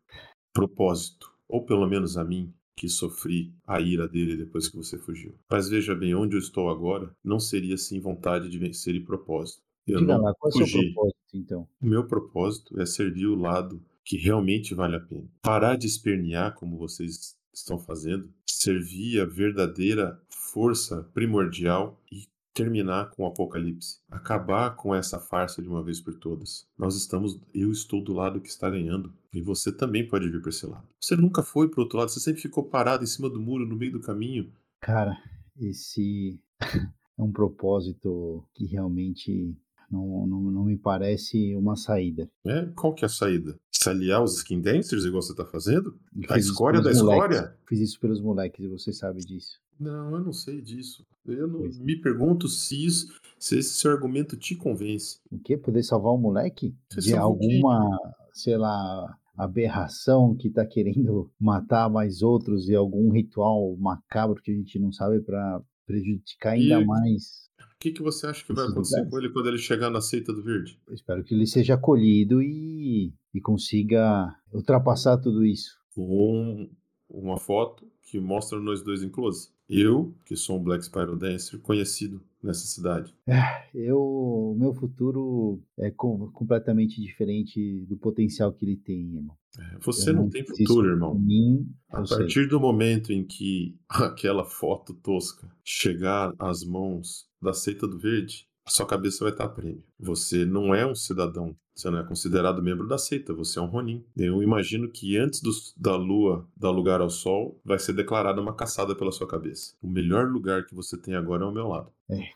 [0.52, 1.34] Propósito.
[1.48, 5.34] Ou pelo menos a mim, que sofri a ira dele depois que você fugiu.
[5.50, 9.62] Mas veja bem, onde eu estou agora não seria sem vontade de vencer e propósito.
[9.86, 10.62] Eu Diga não lá, qual fugi.
[10.62, 11.68] é o seu propósito, então?
[11.80, 15.28] O meu propósito é servir o lado que realmente vale a pena.
[15.42, 22.26] Parar de espernear como vocês estão fazendo, servir a verdadeira força primordial e
[22.58, 26.66] terminar com o apocalipse, acabar com essa farsa de uma vez por todas.
[26.76, 30.50] Nós estamos, eu estou do lado que está ganhando e você também pode vir para
[30.50, 30.86] esse lado.
[31.00, 33.76] Você nunca foi para outro lado, você sempre ficou parado em cima do muro no
[33.76, 34.52] meio do caminho.
[34.80, 35.16] Cara,
[35.56, 36.40] esse
[37.18, 39.56] é um propósito que realmente
[39.90, 42.28] não, não, não me parece uma saída.
[42.44, 42.66] É?
[42.74, 43.58] Qual que é a saída?
[43.72, 45.96] Se aliar aos skin dancers, igual você tá fazendo?
[46.28, 47.56] A escória da escória?
[47.68, 49.60] Fiz isso pelos moleques e você sabe disso.
[49.78, 51.06] Não, eu não sei disso.
[51.32, 53.08] Eu não, me pergunto se, isso,
[53.38, 55.20] se esse seu argumento te convence.
[55.30, 55.56] O quê?
[55.56, 56.74] Poder salvar um moleque?
[56.90, 57.98] Você de alguma,
[58.32, 64.54] sei lá, aberração que tá querendo matar mais outros e algum ritual macabro que a
[64.54, 66.84] gente não sabe para prejudicar ainda e...
[66.84, 67.48] mais
[67.78, 70.32] o que, que você acha que vai acontecer com ele quando ele chegar na seita
[70.32, 70.80] do verde?
[70.88, 75.78] Eu espero que ele seja acolhido e, e consiga ultrapassar tudo isso.
[75.94, 76.68] Com
[77.08, 79.50] uma foto que mostra nós dois em close.
[79.68, 83.14] Eu, que sou um Black Spiral Dancer conhecido nessa cidade.
[83.26, 89.36] É, eu, o meu futuro é com, completamente diferente do potencial que ele tem, irmão.
[89.58, 91.18] É, você não, não, tem futuro, irmão.
[91.18, 92.48] Mim, a partir sei.
[92.48, 98.70] do momento em que aquela foto tosca chegar às mãos da seita do verde, a
[98.70, 99.82] sua cabeça vai estar prêmio.
[99.98, 103.66] Você não é um cidadão, você não é considerado membro da seita, você é um
[103.66, 104.04] Ronin.
[104.14, 108.54] Eu imagino que antes do, da lua dar lugar ao sol, vai ser declarada uma
[108.54, 109.74] caçada pela sua cabeça.
[109.80, 111.90] O melhor lugar que você tem agora é ao meu lado.
[112.10, 112.28] É,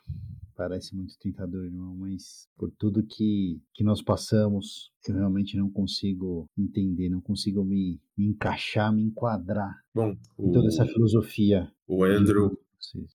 [0.56, 6.46] parece muito tentador, irmão, mas por tudo que, que nós passamos, eu realmente não consigo
[6.56, 11.70] entender, não consigo me, me encaixar, me enquadrar Bom, o, em toda essa filosofia.
[11.86, 12.58] O Andrew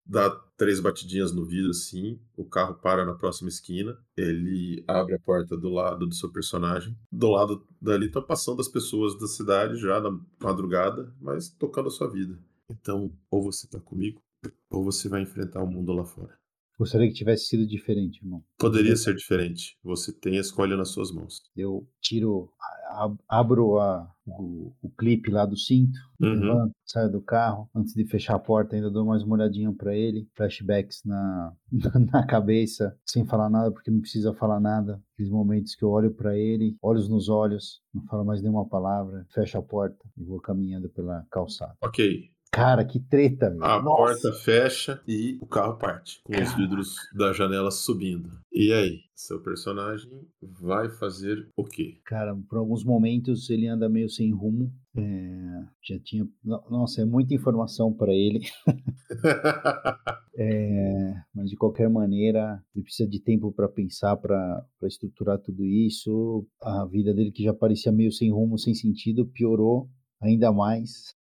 [0.06, 5.20] dá três batidinhas no vidro assim, o carro para na próxima esquina, ele abre a
[5.20, 6.98] porta do lado do seu personagem.
[7.12, 11.92] Do lado dali estão passando as pessoas da cidade já na madrugada, mas tocando a
[11.92, 12.38] sua vida.
[12.70, 14.22] Então, ou você tá comigo,
[14.70, 16.38] ou você vai enfrentar o mundo lá fora.
[16.78, 18.44] Gostaria que tivesse sido diferente, irmão.
[18.58, 19.76] Poderia ser diferente.
[19.84, 21.42] Você tem a escolha nas suas mãos.
[21.56, 22.54] Eu tiro,
[23.28, 26.34] abro a, o, o clipe lá do cinto, uhum.
[26.34, 27.70] levanto, saio do carro.
[27.76, 30.28] Antes de fechar a porta, ainda dou mais uma olhadinha para ele.
[30.36, 31.54] Flashbacks na,
[32.12, 35.02] na cabeça, sem falar nada, porque não precisa falar nada.
[35.14, 39.26] Aqueles momentos que eu olho para ele, olhos nos olhos, não falo mais nenhuma palavra,
[39.34, 41.76] fecho a porta e vou caminhando pela calçada.
[41.82, 42.30] Ok.
[42.58, 43.64] Cara, que treta, meu.
[43.64, 43.98] A Nossa.
[43.98, 48.32] porta fecha e o carro parte, com os vidros da janela subindo.
[48.52, 52.00] E aí, seu personagem vai fazer o quê?
[52.04, 54.74] Cara, por alguns momentos ele anda meio sem rumo.
[54.98, 56.28] É, já tinha.
[56.44, 58.40] Nossa, é muita informação para ele.
[60.36, 66.44] é, mas de qualquer maneira, ele precisa de tempo para pensar, para estruturar tudo isso.
[66.60, 69.88] A vida dele, que já parecia meio sem rumo, sem sentido, piorou
[70.20, 71.17] ainda mais.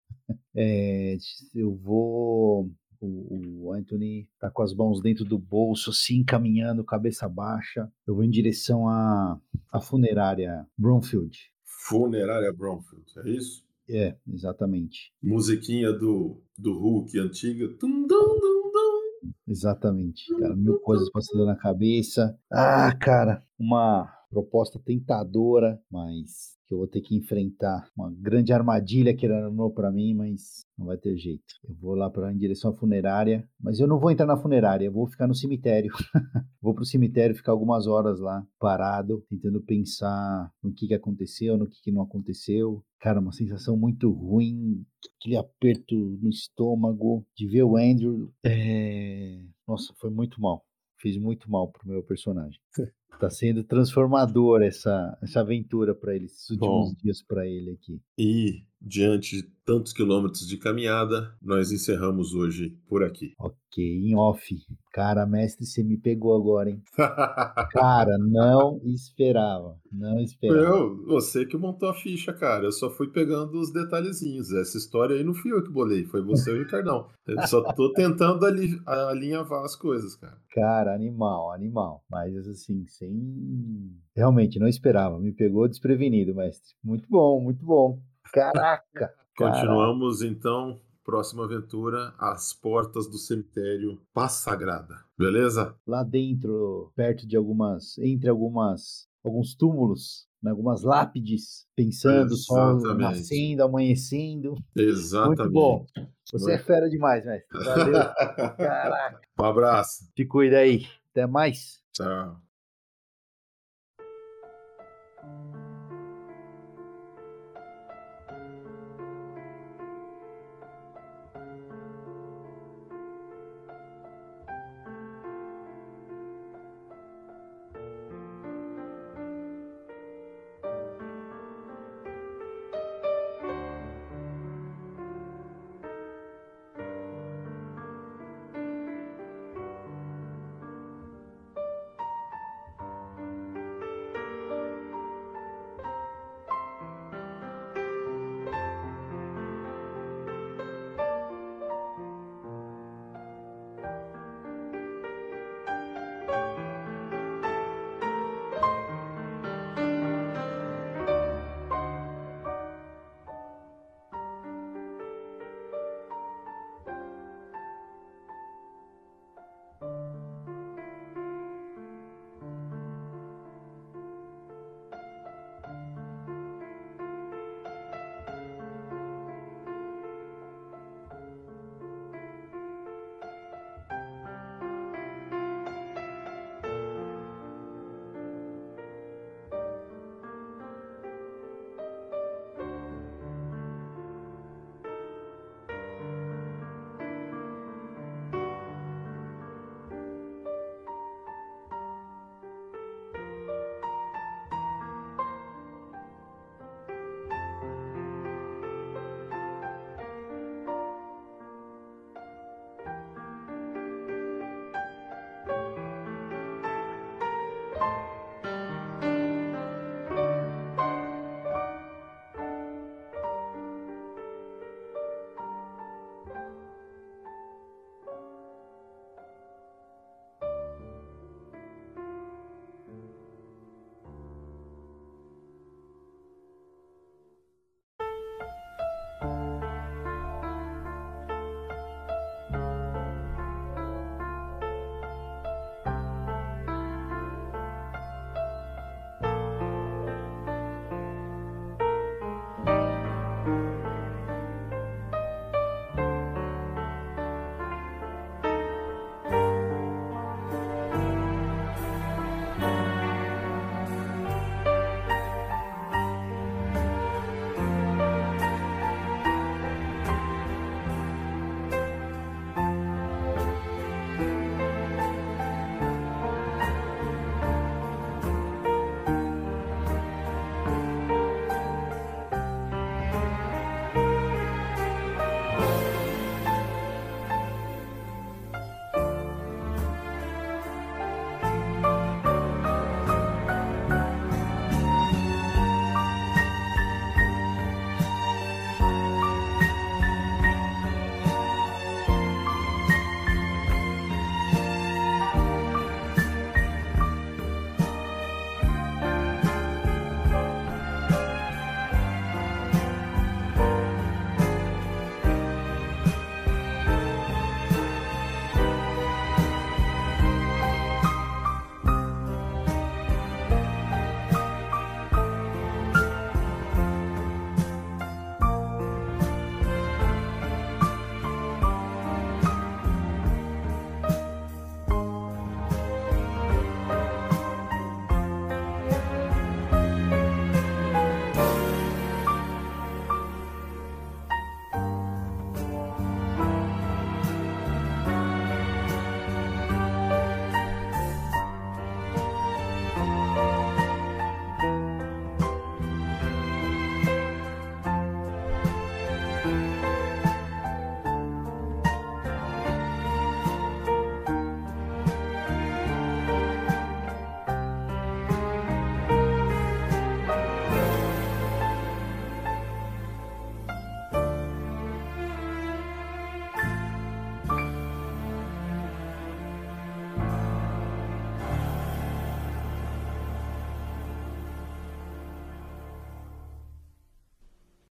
[0.55, 1.17] É,
[1.53, 2.71] eu vou.
[2.99, 7.91] O, o, Anthony tá com as mãos dentro do bolso, assim, caminhando, cabeça baixa.
[8.07, 9.39] Eu vou em direção à,
[9.71, 11.38] à funerária Bromfield.
[11.63, 13.65] Funerária Bromfield, é isso?
[13.88, 15.13] É, exatamente.
[15.21, 17.67] Musiquinha do, do Hulk antiga.
[17.78, 19.32] Tum, dum, dum, dum.
[19.47, 20.55] Exatamente, cara.
[20.55, 22.38] Mil coisas passando na cabeça.
[22.51, 29.16] Ah, cara, uma proposta tentadora, mas que eu vou ter que enfrentar uma grande armadilha
[29.16, 31.46] que ele armou para mim, mas não vai ter jeito.
[31.64, 34.86] Eu vou lá para em direção à funerária, mas eu não vou entrar na funerária,
[34.86, 35.94] eu vou ficar no cemitério.
[36.62, 41.68] vou pro cemitério ficar algumas horas lá parado, tentando pensar no que, que aconteceu, no
[41.68, 42.84] que, que não aconteceu.
[43.00, 44.84] Cara, uma sensação muito ruim,
[45.20, 48.34] aquele aperto no estômago de ver o Andrew.
[48.44, 49.40] É...
[49.66, 50.66] Nossa, foi muito mal.
[50.98, 52.60] Fiz muito mal pro meu personagem.
[53.20, 58.01] Tá sendo transformador essa, essa aventura para ele, esses últimos Bom, dias para ele aqui.
[58.18, 63.34] E diante de tantos quilômetros de caminhada, nós encerramos hoje por aqui.
[63.39, 64.55] Ok, em off.
[64.93, 66.82] Cara, mestre, você me pegou agora, hein?
[67.71, 69.78] cara, não esperava.
[69.91, 70.61] Não esperava.
[70.61, 72.65] Eu, você que montou a ficha, cara.
[72.65, 74.51] Eu só fui pegando os detalhezinhos.
[74.53, 77.07] Essa história aí não fui eu que bolei, foi você e o Ricardão.
[77.28, 80.38] Eu só tô tentando ali, alinhavar as coisas, cara.
[80.51, 82.03] Cara, animal, animal.
[82.09, 83.91] Mas assim, sem.
[84.15, 85.19] Realmente, não esperava.
[85.19, 86.76] Me pegou desprevenido, mestre.
[86.84, 87.99] Muito bom, muito bom.
[88.36, 89.14] Caraca!
[89.38, 90.38] Continuamos caraca.
[90.38, 90.82] então.
[91.06, 95.06] Próxima aventura, as portas do cemitério Passagrada.
[95.16, 95.76] Beleza?
[95.86, 97.96] Lá dentro, perto de algumas.
[98.00, 99.08] Entre algumas.
[99.24, 102.82] Alguns túmulos, né, algumas lápides, pensando, Exatamente.
[102.82, 104.56] sol nascendo, amanhecendo.
[104.76, 105.38] Exatamente.
[105.38, 105.86] Muito bom.
[106.32, 106.50] Você Muito...
[106.50, 107.64] é fera demais, mestre.
[107.64, 107.94] Valeu.
[108.58, 109.22] Caraca.
[109.40, 110.12] Um abraço.
[110.16, 110.88] Te cuida aí.
[111.12, 111.80] Até mais.
[111.94, 112.42] Tchau.